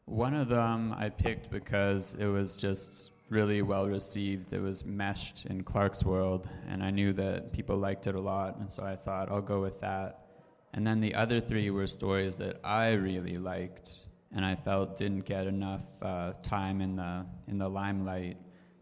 one 0.03 0.33
of 0.33 0.49
them 0.49 0.93
I 0.97 1.07
picked 1.07 1.49
because 1.49 2.15
it 2.15 2.25
was 2.25 2.57
just 2.57 3.11
really 3.29 3.61
well 3.61 3.87
received. 3.87 4.51
It 4.51 4.61
was 4.61 4.83
meshed 4.83 5.45
in 5.45 5.63
Clarkesworld, 5.63 6.45
and 6.67 6.83
I 6.83 6.89
knew 6.89 7.13
that 7.13 7.53
people 7.53 7.77
liked 7.77 8.05
it 8.05 8.15
a 8.15 8.19
lot, 8.19 8.57
and 8.57 8.69
so 8.69 8.83
I 8.83 8.97
thought 8.97 9.31
I'll 9.31 9.39
go 9.39 9.61
with 9.61 9.79
that. 9.79 10.25
And 10.73 10.85
then 10.85 10.99
the 10.99 11.15
other 11.15 11.39
three 11.39 11.69
were 11.69 11.87
stories 11.87 12.37
that 12.37 12.59
I 12.65 12.91
really 12.91 13.35
liked, 13.35 14.07
and 14.35 14.43
I 14.43 14.55
felt 14.55 14.97
didn't 14.97 15.23
get 15.23 15.47
enough 15.47 15.85
uh, 16.01 16.33
time 16.43 16.81
in 16.81 16.97
the 16.97 17.25
in 17.47 17.57
the 17.57 17.69
limelight. 17.69 18.35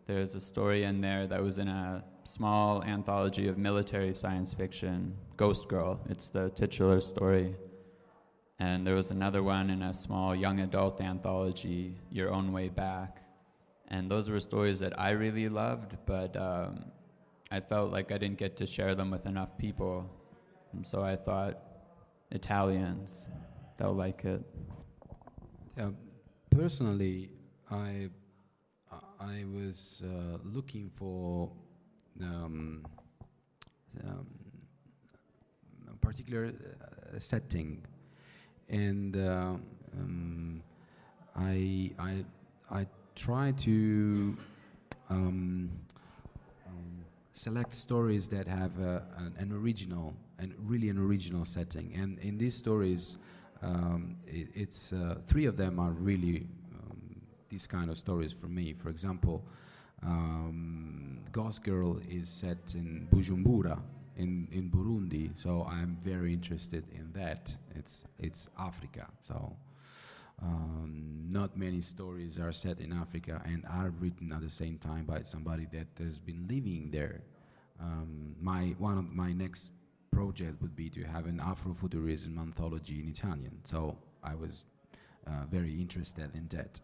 There's 0.08 0.34
a 0.34 0.40
story 0.40 0.86
in 0.86 1.02
there 1.02 1.28
that 1.28 1.40
was 1.40 1.60
in 1.60 1.68
a 1.68 2.04
small 2.30 2.84
anthology 2.84 3.48
of 3.48 3.58
military 3.58 4.14
science 4.14 4.54
fiction, 4.54 5.16
Ghost 5.36 5.68
Girl. 5.68 6.00
It's 6.10 6.30
the 6.30 6.50
titular 6.52 7.02
story. 7.02 7.56
And 8.60 8.86
there 8.86 8.94
was 8.94 9.10
another 9.10 9.42
one 9.42 9.70
in 9.72 9.82
a 9.82 9.94
small 9.94 10.36
young 10.36 10.60
adult 10.60 11.02
anthology, 11.02 11.96
Your 12.12 12.30
Own 12.30 12.52
Way 12.52 12.70
Back. 12.70 13.24
And 13.88 14.08
those 14.08 14.30
were 14.30 14.40
stories 14.40 14.80
that 14.80 15.00
I 15.00 15.12
really 15.12 15.50
loved, 15.50 15.98
but 16.06 16.38
um, 16.38 16.86
I 17.50 17.60
felt 17.62 17.92
like 17.92 18.12
I 18.12 18.20
didn't 18.20 18.38
get 18.38 18.56
to 18.58 18.68
share 18.68 18.94
them 18.94 19.10
with 19.10 19.26
enough 19.26 19.58
people. 19.58 20.08
And 20.74 20.86
so 20.86 21.02
I 21.02 21.16
thought, 21.16 21.58
Italians, 22.30 23.28
they'll 23.78 23.94
like 23.94 24.24
it. 24.26 24.44
Yeah, 25.76 25.90
personally, 26.52 27.32
I 27.72 28.10
I 29.20 29.46
was 29.52 30.04
uh, 30.06 30.38
looking 30.44 30.90
for 30.94 31.52
um, 32.22 32.86
um, 34.06 34.28
a 35.92 35.96
particular 35.98 36.48
uh, 36.48 37.20
setting, 37.20 37.84
and 38.70 39.16
uh, 39.16 39.56
um, 39.98 40.64
I 41.36 41.92
I 42.00 42.26
I 42.70 42.88
try 43.16 43.52
to 43.52 44.38
um, 45.10 45.70
select 47.40 47.74
stories 47.74 48.28
that 48.28 48.48
have 48.48 48.72
uh, 48.82 49.00
an, 49.18 49.34
an, 49.38 49.52
original 49.54 50.14
and 50.40 50.54
really 50.66 50.90
an 50.90 50.98
original 50.98 51.46
setting. 51.46 51.94
And 51.96 52.20
in 52.20 52.38
these 52.38 52.54
stories, 52.54 53.18
um, 53.62 54.18
it, 54.28 54.50
it's 54.54 54.92
uh, 54.92 55.20
three 55.26 55.46
of 55.46 55.56
them 55.56 55.80
are 55.80 55.92
really 55.92 56.48
um, 56.74 57.22
these 57.48 57.66
kind 57.66 57.90
of 57.90 57.98
stories 57.98 58.34
for 58.34 58.48
me. 58.48 58.74
For 58.74 58.90
example, 58.90 59.44
um, 60.04 61.20
Girl 61.64 62.00
is 62.10 62.30
set 62.30 62.76
in 62.76 63.08
Bujumbura 63.12 63.80
in, 64.18 64.48
in 64.52 64.70
Burundi. 64.70 65.32
So 65.36 65.66
I'm 65.70 65.98
very 66.02 66.34
interested 66.34 66.84
in 66.92 67.12
that. 67.14 67.56
It's 67.76 68.04
it's 68.20 68.50
Africa. 68.58 69.08
So 69.22 69.56
um, 70.42 71.26
not 71.30 71.58
many 71.58 71.82
stories 71.82 72.40
are 72.40 72.52
set 72.52 72.80
in 72.80 72.94
Africa 72.94 73.42
and 73.46 73.66
are 73.70 73.92
written 74.00 74.32
at 74.32 74.42
the 74.42 74.50
same 74.50 74.78
time 74.78 75.06
by 75.06 75.22
somebody 75.24 75.68
that 75.74 75.88
has 76.04 76.20
been 76.20 76.46
living 76.50 76.90
there. 76.92 77.22
Um, 77.80 78.36
my 78.42 78.76
one 78.78 78.98
of 78.98 79.12
my 79.12 79.32
next 79.32 79.72
project 80.12 80.62
would 80.62 80.76
be 80.76 80.90
to 80.90 81.04
have 81.04 81.26
an 81.28 81.40
Afrofuturism 81.40 82.38
anthology 82.40 83.00
in 83.00 83.08
Italian. 83.08 83.60
So 83.64 83.98
I 84.24 84.36
was 84.36 84.66
uh, 85.28 85.46
very 85.50 85.74
interested 85.80 86.30
in 86.36 86.48
that. 86.50 86.80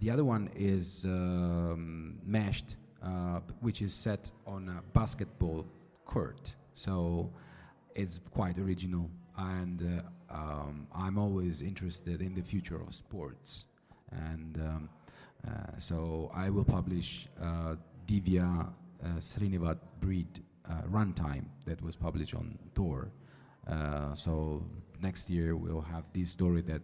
The 0.00 0.10
other 0.10 0.24
one 0.24 0.50
is 0.54 1.04
um, 1.04 2.18
Meshed, 2.24 2.76
uh, 3.02 3.40
which 3.60 3.82
is 3.82 3.94
set 3.94 4.30
on 4.46 4.68
a 4.68 4.82
basketball 4.92 5.66
court. 6.04 6.54
So 6.72 7.30
it's 7.94 8.20
quite 8.30 8.58
original, 8.58 9.10
and 9.38 10.02
uh, 10.30 10.34
um, 10.34 10.86
I'm 10.94 11.18
always 11.18 11.62
interested 11.62 12.20
in 12.20 12.34
the 12.34 12.42
future 12.42 12.80
of 12.80 12.94
sports. 12.94 13.64
And 14.12 14.58
um, 14.58 14.88
uh, 15.48 15.78
so 15.78 16.30
I 16.34 16.50
will 16.50 16.64
publish 16.64 17.28
uh, 17.40 17.76
Divya 18.06 18.68
uh, 19.04 19.08
Srinivasan 19.18 19.78
Breed 20.00 20.40
uh, 20.68 20.82
Runtime 20.90 21.46
that 21.64 21.80
was 21.82 21.96
published 21.96 22.34
on 22.34 22.58
Tor. 22.74 23.10
Uh, 23.66 24.14
so 24.14 24.62
next 25.02 25.30
year 25.30 25.56
we'll 25.56 25.80
have 25.80 26.04
this 26.12 26.30
story 26.30 26.60
that 26.62 26.82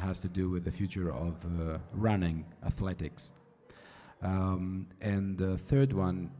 has 0.00 0.20
to 0.20 0.28
do 0.28 0.50
with 0.50 0.64
the 0.64 0.70
future 0.70 1.10
of 1.12 1.44
uh, 1.44 1.78
running 1.92 2.44
athletics. 2.64 3.32
Um, 4.22 4.86
and 5.00 5.36
the 5.36 5.58
third 5.58 5.92
one 5.92 6.30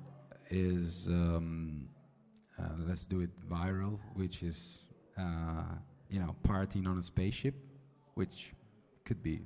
is 0.50 1.08
um, 1.08 1.88
uh, 2.58 2.68
let's 2.78 3.06
do 3.06 3.20
it 3.20 3.30
viral, 3.48 3.98
which 4.14 4.42
is 4.42 4.86
uh, 5.18 5.74
you 6.08 6.20
know 6.20 6.34
partying 6.46 6.86
on 6.86 6.98
a 6.98 7.02
spaceship, 7.02 7.54
which 8.14 8.52
could 9.04 9.22
be 9.22 9.40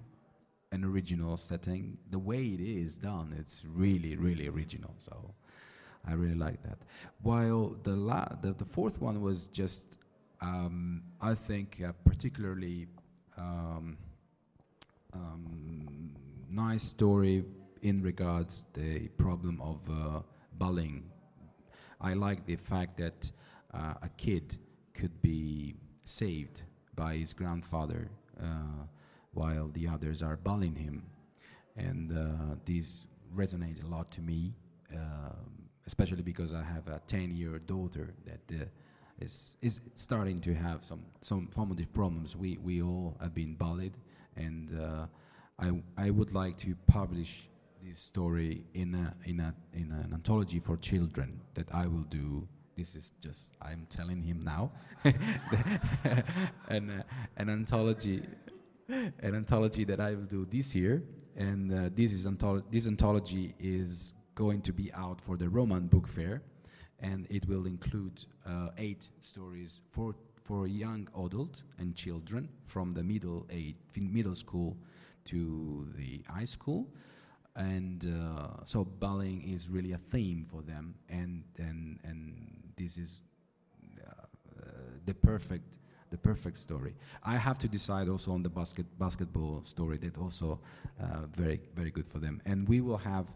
an 0.72 0.85
original 0.85 1.37
setting. 1.37 1.96
The 2.11 2.18
way 2.18 2.42
it 2.44 2.61
is 2.61 2.98
done, 2.98 3.35
it's 3.38 3.64
really 3.64 4.16
really 4.16 4.48
original. 4.48 4.94
So 4.98 5.35
I 6.07 6.12
really 6.12 6.35
like 6.37 6.62
that. 6.62 6.79
While 7.22 7.77
the 7.83 7.96
la- 7.96 8.37
the, 8.42 8.53
the 8.53 8.64
fourth 8.64 9.01
one 9.01 9.20
was 9.20 9.46
just 9.46 9.98
um, 10.40 11.03
I 11.20 11.35
think 11.35 11.83
uh, 11.85 11.92
particularly 12.05 12.87
um, 13.38 13.96
um, 15.14 16.11
nice 16.51 16.83
story 16.83 17.44
in 17.83 18.03
regards 18.03 18.64
the 18.72 19.09
problem 19.16 19.61
of 19.61 19.88
uh, 19.90 20.20
bullying. 20.55 21.05
I 22.01 22.14
like 22.14 22.46
the 22.46 22.57
fact 22.57 22.96
that 22.98 23.31
uh, 23.72 23.94
a 24.03 24.09
kid 24.16 24.57
could 24.94 25.20
be 25.22 25.74
saved 26.05 26.62
by 26.94 27.16
his 27.16 27.33
grandfather 27.33 28.11
uh, 28.40 28.85
while 29.33 29.68
the 29.68 29.87
others 29.87 30.22
are 30.22 30.37
bullying 30.37 30.74
him, 30.74 31.05
and 31.77 32.12
uh, 32.12 32.57
this 32.64 33.07
resonates 33.37 33.85
a 33.85 33.87
lot 33.87 34.11
to 34.11 34.20
me, 34.20 34.55
um, 34.94 35.68
especially 35.87 36.22
because 36.22 36.53
I 36.55 36.62
have 36.62 36.88
a 36.88 37.01
10-year 37.07 37.61
daughter 37.61 38.14
that 38.24 38.61
uh, 38.61 38.64
is 39.20 39.57
is 39.61 39.81
starting 39.94 40.40
to 40.40 40.54
have 40.54 40.83
some 40.83 41.02
some 41.22 41.48
formative 41.48 41.92
problems. 41.92 42.37
We 42.37 42.59
we 42.62 42.83
all 42.83 43.16
have 43.20 43.35
been 43.35 43.54
bullied, 43.54 43.94
and 44.37 44.78
uh, 44.81 45.07
I 45.59 45.83
I 45.96 46.11
would 46.11 46.33
like 46.33 46.57
to 46.59 46.74
publish 46.87 47.48
this 47.83 48.00
story 48.00 48.64
in 48.74 48.94
a 48.94 49.14
in 49.24 49.40
a 49.40 49.54
in 49.72 49.90
an 49.92 50.12
anthology 50.12 50.61
for 50.61 50.76
children 50.76 51.40
that 51.54 51.72
I 51.74 51.87
will 51.87 52.07
do. 52.09 52.46
This 52.76 52.94
is 52.94 53.12
just 53.20 53.57
I'm 53.61 53.87
telling 53.90 54.22
him 54.22 54.40
now, 54.44 54.70
an 56.68 56.90
uh, 56.90 57.02
an 57.37 57.50
anthology 57.50 58.22
an 58.88 59.35
anthology 59.35 59.85
that 59.85 60.00
I 60.00 60.14
will 60.14 60.24
do 60.24 60.46
this 60.46 60.74
year, 60.74 61.02
and 61.37 61.72
uh, 61.72 61.90
this 61.94 62.12
is 62.12 62.26
antholo- 62.26 62.64
this 62.70 62.87
anthology 62.87 63.54
is 63.59 64.14
going 64.35 64.62
to 64.62 64.72
be 64.72 64.92
out 64.94 65.20
for 65.20 65.37
the 65.37 65.48
Roman 65.48 65.88
Book 65.88 66.07
Fair 66.07 66.42
and 67.00 67.26
it 67.30 67.46
will 67.48 67.66
include 67.66 68.24
uh, 68.46 68.68
eight 68.78 69.08
stories 69.20 69.82
for 69.90 70.14
for 70.44 70.66
young 70.66 71.06
adult 71.14 71.62
and 71.78 71.94
children 71.94 72.48
from 72.64 72.90
the 72.92 73.02
middle 73.02 73.46
age, 73.50 73.76
middle 73.96 74.34
school 74.34 74.76
to 75.26 75.87
the 75.94 76.22
high 76.26 76.46
school, 76.46 76.87
and 77.54 78.06
uh, 78.06 78.64
so 78.64 78.84
bullying 78.84 79.42
is 79.42 79.68
really 79.68 79.92
a 79.92 79.98
theme 79.98 80.44
for 80.44 80.62
them, 80.62 80.94
and 81.11 81.44
and 81.58 81.98
and 82.04 82.34
this 82.76 82.96
is 82.96 83.22
uh, 84.06 84.24
the 85.04 85.14
perfect 85.14 85.78
the 86.11 86.16
perfect 86.16 86.56
story. 86.56 86.94
I 87.22 87.37
have 87.37 87.58
to 87.58 87.68
decide 87.68 88.08
also 88.08 88.32
on 88.32 88.42
the 88.42 88.48
basket 88.48 88.87
basketball 88.98 89.62
story 89.64 89.98
that 89.98 90.16
also 90.16 90.61
uh, 91.00 91.26
very 91.30 91.61
very 91.74 91.90
good 91.90 92.06
for 92.06 92.18
them, 92.18 92.40
and 92.46 92.66
we 92.68 92.80
will 92.80 92.98
have 92.98 93.28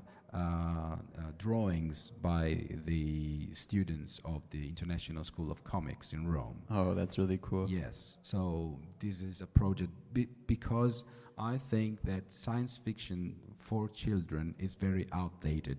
drawings 1.38 2.12
by 2.22 2.64
the 2.86 3.48
students 3.52 4.20
of 4.24 4.42
the 4.50 4.66
International 4.68 5.24
School 5.24 5.50
of 5.50 5.64
Comics 5.64 6.12
in 6.12 6.26
Rome. 6.26 6.62
Oh, 6.70 6.94
that's 6.94 7.18
really 7.18 7.38
cool. 7.42 7.68
Yes. 7.68 8.18
So 8.22 8.78
this 9.00 9.22
is 9.22 9.40
a 9.40 9.46
project 9.46 9.90
be- 10.12 10.28
because 10.46 11.04
I 11.38 11.56
think 11.56 12.02
that 12.02 12.32
science 12.32 12.78
fiction 12.78 13.34
for 13.54 13.88
children 13.88 14.54
is 14.58 14.74
very 14.74 15.06
outdated. 15.12 15.78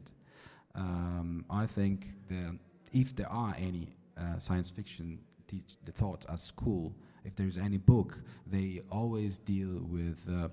Um, 0.76 1.46
I 1.50 1.66
think 1.66 2.10
that 2.30 2.58
if 2.92 3.16
there 3.16 3.32
are 3.32 3.56
any 3.58 3.96
uh, 4.18 4.38
science 4.40 4.70
fiction 4.70 5.20
teach 5.48 5.76
the 5.86 5.92
thought 5.92 6.26
at 6.30 6.40
school, 6.40 6.94
if 7.24 7.36
there's 7.36 7.58
any 7.58 7.78
book, 7.78 8.22
they 8.48 8.82
always 8.92 9.38
deal 9.38 9.80
with 9.84 10.28
uh, 10.30 10.50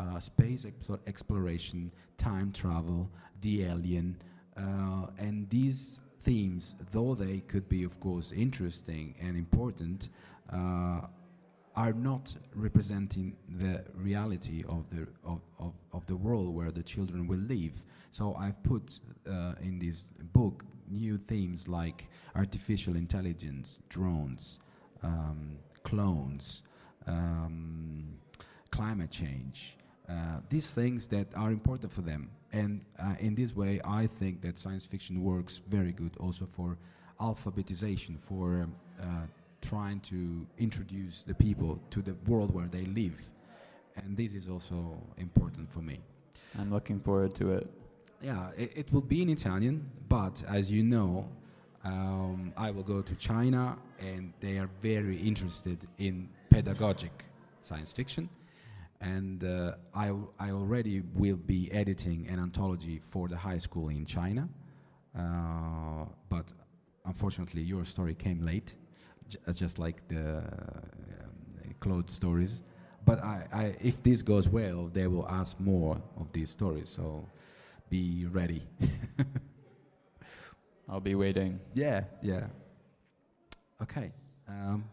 uh, 0.00 0.18
space 0.18 0.66
exploration, 1.06 1.92
time 2.16 2.50
travel, 2.52 3.10
the 3.42 3.64
alien, 3.64 4.16
uh, 4.56 5.06
and 5.18 5.48
these 5.50 6.00
themes, 6.22 6.76
though 6.92 7.14
they 7.14 7.40
could 7.40 7.68
be, 7.68 7.84
of 7.84 7.98
course, 8.00 8.32
interesting 8.32 9.14
and 9.20 9.36
important, 9.36 10.08
uh, 10.52 11.02
are 11.76 11.92
not 11.92 12.34
representing 12.54 13.36
the 13.58 13.84
reality 13.94 14.64
of 14.68 14.84
the 14.90 15.06
of, 15.24 15.40
of, 15.58 15.72
of 15.92 16.04
the 16.06 16.16
world 16.16 16.54
where 16.54 16.70
the 16.70 16.82
children 16.82 17.26
will 17.26 17.38
live. 17.38 17.84
So 18.10 18.34
I've 18.34 18.60
put 18.62 19.00
uh, 19.28 19.54
in 19.62 19.78
this 19.78 20.02
book 20.32 20.64
new 20.90 21.16
themes 21.16 21.68
like 21.68 22.08
artificial 22.34 22.96
intelligence, 22.96 23.78
drones, 23.88 24.58
um, 25.02 25.58
clones, 25.84 26.62
um, 27.06 28.04
climate 28.70 29.10
change, 29.10 29.76
these 30.48 30.74
things 30.74 31.06
that 31.08 31.26
are 31.36 31.50
important 31.50 31.92
for 31.92 32.02
them. 32.02 32.30
And 32.52 32.84
uh, 32.98 33.14
in 33.20 33.34
this 33.34 33.54
way, 33.54 33.80
I 33.84 34.06
think 34.06 34.40
that 34.42 34.58
science 34.58 34.86
fiction 34.86 35.22
works 35.22 35.58
very 35.58 35.92
good 35.92 36.16
also 36.18 36.46
for 36.46 36.76
alphabetization, 37.20 38.18
for 38.18 38.62
um, 38.62 38.74
uh, 39.00 39.04
trying 39.62 40.00
to 40.00 40.46
introduce 40.58 41.22
the 41.22 41.34
people 41.34 41.80
to 41.90 42.02
the 42.02 42.14
world 42.26 42.52
where 42.52 42.66
they 42.66 42.86
live. 42.86 43.30
And 43.96 44.16
this 44.16 44.34
is 44.34 44.48
also 44.48 45.00
important 45.18 45.68
for 45.68 45.80
me. 45.80 46.00
I'm 46.58 46.72
looking 46.72 46.98
forward 47.00 47.34
to 47.36 47.52
it. 47.52 47.70
Yeah, 48.22 48.50
it, 48.56 48.72
it 48.76 48.92
will 48.92 49.02
be 49.02 49.22
in 49.22 49.30
Italian, 49.30 49.88
but 50.08 50.42
as 50.48 50.72
you 50.72 50.82
know, 50.82 51.28
um, 51.84 52.52
I 52.56 52.70
will 52.70 52.82
go 52.82 53.00
to 53.00 53.14
China 53.16 53.78
and 54.00 54.32
they 54.40 54.58
are 54.58 54.68
very 54.82 55.16
interested 55.16 55.86
in 55.98 56.28
pedagogic 56.50 57.24
science 57.62 57.92
fiction 57.92 58.28
and 59.00 59.44
uh, 59.44 59.72
I, 59.94 60.12
I 60.38 60.50
already 60.50 61.02
will 61.14 61.36
be 61.36 61.70
editing 61.72 62.26
an 62.28 62.38
anthology 62.38 62.98
for 62.98 63.28
the 63.28 63.36
high 63.36 63.58
school 63.58 63.88
in 63.88 64.04
China. 64.04 64.48
Uh, 65.18 66.04
but 66.28 66.52
unfortunately, 67.06 67.62
your 67.62 67.84
story 67.84 68.14
came 68.14 68.44
late, 68.44 68.74
j- 69.28 69.38
uh, 69.48 69.52
just 69.52 69.78
like 69.78 70.06
the 70.08 70.38
um, 70.38 71.74
Claude 71.80 72.10
stories. 72.10 72.60
But 73.06 73.20
I, 73.24 73.46
I, 73.52 73.64
if 73.80 74.02
this 74.02 74.20
goes 74.22 74.48
well, 74.48 74.90
they 74.92 75.06
will 75.06 75.26
ask 75.28 75.58
more 75.58 76.00
of 76.18 76.30
these 76.32 76.50
stories. 76.50 76.90
So 76.90 77.26
be 77.88 78.26
ready. 78.26 78.62
I'll 80.88 81.00
be 81.00 81.14
waiting. 81.14 81.60
yeah, 81.74 82.02
yeah. 82.22 82.46
Okay. 83.82 84.12
Um, 84.48 84.84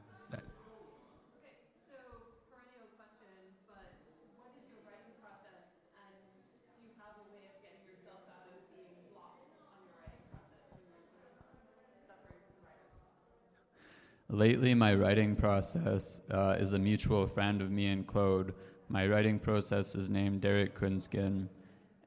Lately, 14.30 14.74
my 14.74 14.94
writing 14.94 15.38
process 15.38 16.22
uh, 16.32 16.58
is 16.60 16.74
a 16.74 16.80
mutual 16.80 17.28
friend 17.28 17.62
of 17.62 17.72
me 17.72 17.88
and 17.88 18.06
Claude. 18.06 18.54
My 18.90 19.08
writing 19.08 19.40
process 19.40 19.96
is 19.96 20.10
named 20.10 20.42
Derek 20.42 20.78
Künsken, 20.78 21.48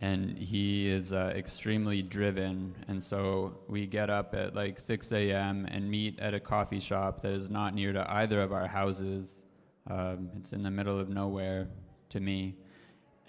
and 0.03 0.37
he 0.37 0.87
is 0.87 1.15
uh, 1.15 1.33
extremely 1.35 2.03
driven. 2.03 2.75
And 2.89 3.03
so 3.03 3.61
we 3.69 3.87
get 3.87 4.11
up 4.11 4.35
at 4.35 4.55
like 4.55 4.79
6 4.79 5.13
a.m. 5.13 5.67
and 5.71 5.91
meet 5.91 6.21
at 6.21 6.35
a 6.35 6.41
coffee 6.41 6.79
shop 6.79 7.23
that 7.23 7.33
is 7.33 7.49
not 7.49 7.75
near 7.75 7.95
to 7.95 8.11
either 8.13 8.43
of 8.43 8.53
our 8.53 8.67
houses. 8.67 9.47
Um, 9.89 10.29
it's 10.37 10.53
in 10.53 10.63
the 10.63 10.71
middle 10.71 11.01
of 11.01 11.09
nowhere 11.09 11.69
to 12.11 12.21
me, 12.21 12.55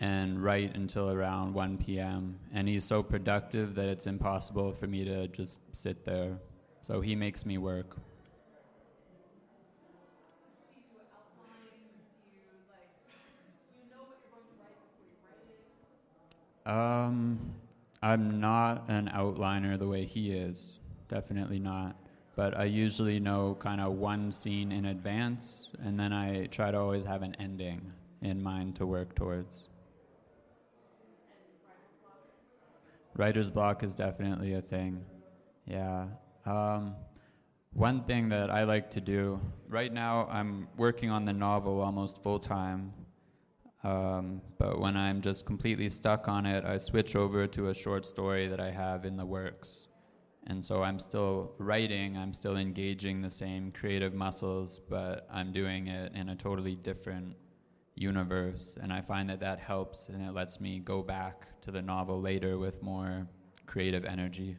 and 0.02 0.44
write 0.44 0.76
until 0.76 1.12
around 1.12 1.54
1 1.54 1.78
p.m. 1.78 2.38
And 2.54 2.68
he's 2.68 2.84
so 2.84 3.04
productive 3.04 3.74
that 3.76 3.88
it's 3.88 4.06
impossible 4.06 4.74
for 4.74 4.88
me 4.88 5.06
to 5.06 5.30
just 5.30 5.62
sit 5.74 6.04
there. 6.04 6.40
So 6.82 7.00
he 7.00 7.16
makes 7.16 7.46
me 7.46 7.58
work. 7.58 7.96
Um, 16.66 17.54
I'm 18.02 18.40
not 18.40 18.90
an 18.90 19.10
outliner 19.14 19.78
the 19.78 19.88
way 19.88 20.06
he 20.06 20.32
is. 20.32 20.80
Definitely 21.08 21.60
not. 21.60 21.96
But 22.36 22.58
I 22.58 22.64
usually 22.64 23.20
know 23.20 23.58
kind 23.60 23.82
of 23.82 23.94
one 23.94 24.32
scene 24.32 24.72
in 24.72 24.86
advance, 24.86 25.70
and 25.84 26.00
then 26.00 26.14
I 26.14 26.46
try 26.46 26.72
to 26.72 26.80
always 26.80 27.06
have 27.06 27.22
an 27.24 27.36
ending 27.40 27.92
in 28.22 28.42
mind 28.42 28.76
to 28.78 28.86
work 28.86 29.16
towards. 29.16 29.68
Writer's 33.16 33.52
block 33.52 33.84
is 33.84 33.94
definitely 33.94 34.54
a 34.54 34.62
thing. 34.62 35.04
Yeah. 35.68 36.06
Um, 36.46 36.96
one 37.74 38.04
thing 38.06 38.30
that 38.30 38.50
I 38.50 38.64
like 38.64 38.92
to 38.92 39.02
do 39.02 39.40
right 39.68 39.92
now, 39.92 40.28
I'm 40.32 40.68
working 40.78 41.10
on 41.10 41.26
the 41.26 41.34
novel 41.34 41.82
almost 41.82 42.24
full 42.24 42.40
time. 42.40 42.94
Um, 43.84 44.42
but 44.60 44.80
when 44.80 44.96
I'm 44.96 45.22
just 45.22 45.46
completely 45.46 45.90
stuck 45.90 46.28
on 46.28 46.46
it, 46.46 46.66
I 46.66 46.78
switch 46.78 47.16
over 47.16 47.48
to 47.48 47.70
a 47.70 47.74
short 47.74 48.06
story 48.06 48.48
that 48.48 48.60
I 48.60 48.72
have 48.72 49.06
in 49.06 49.18
the 49.18 49.26
works. 49.26 49.88
And 50.48 50.64
so 50.64 50.84
I'm 50.84 51.00
still 51.00 51.54
writing, 51.58 52.18
I'm 52.18 52.34
still 52.34 52.58
engaging 52.58 53.22
the 53.22 53.30
same 53.30 53.72
creative 53.72 54.14
muscles, 54.14 54.80
but 54.80 55.28
I'm 55.32 55.52
doing 55.52 55.88
it 55.88 56.14
in 56.14 56.30
a 56.30 56.36
totally 56.36 56.76
different 56.76 57.36
universe. 57.96 58.76
And 58.82 58.92
I 58.92 59.02
find 59.02 59.30
that 59.30 59.40
that 59.40 59.60
helps 59.60 60.10
and 60.10 60.22
it 60.24 60.34
lets 60.34 60.60
me 60.60 60.80
go 60.80 61.02
back 61.02 61.48
to 61.62 61.72
the 61.72 61.82
novel 61.82 62.22
later 62.22 62.58
with 62.58 62.82
more 62.82 63.28
creative 63.66 64.06
energy. 64.06 64.58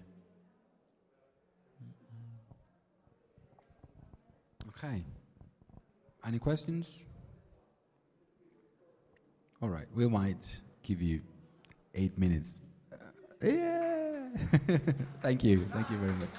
Okay. 4.69 5.05
Any 6.25 6.39
questions? 6.39 7.01
All 9.63 9.71
right, 9.71 9.87
we 9.95 10.09
might 10.09 10.61
give 10.83 11.01
you 11.01 11.21
eight 11.95 12.19
minutes. 12.19 12.57
Uh, 12.93 13.47
yeah. 13.47 14.29
thank 15.23 15.45
you, 15.45 15.65
thank 15.73 15.89
you 15.89 15.99
very 15.99 16.13
much. 16.19 16.37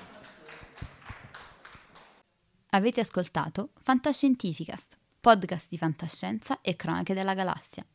Avete 2.72 3.00
ascoltato 3.00 3.70
Fantascientificast, 3.82 4.98
podcast 5.22 5.68
di 5.70 5.78
fantascienza 5.78 6.60
e 6.60 6.76
cronache 6.76 7.14
della 7.14 7.34
galassia, 7.34 7.86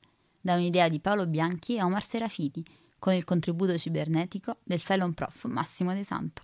da 0.40 0.54
un'idea 0.54 0.88
di 0.88 0.98
Paolo 0.98 1.26
Bianchi 1.26 1.76
e 1.76 1.82
Omar 1.82 2.04
Serafiti, 2.04 2.64
con 2.98 3.12
il 3.12 3.24
contributo 3.24 3.76
cibernetico 3.76 4.56
del 4.64 4.80
Cylon 4.80 5.12
Prof 5.12 5.44
Massimo 5.44 5.92
De 5.92 6.04
Santo. 6.04 6.42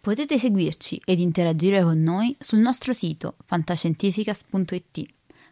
Potete 0.00 0.40
seguirci 0.40 1.00
ed 1.04 1.20
interagire 1.20 1.84
con 1.84 2.02
noi 2.02 2.36
sul 2.40 2.58
nostro 2.58 2.92
sito 2.92 3.36
fantascientificast.it, 3.44 5.16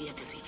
y 0.00 0.08
aterriza. 0.08 0.47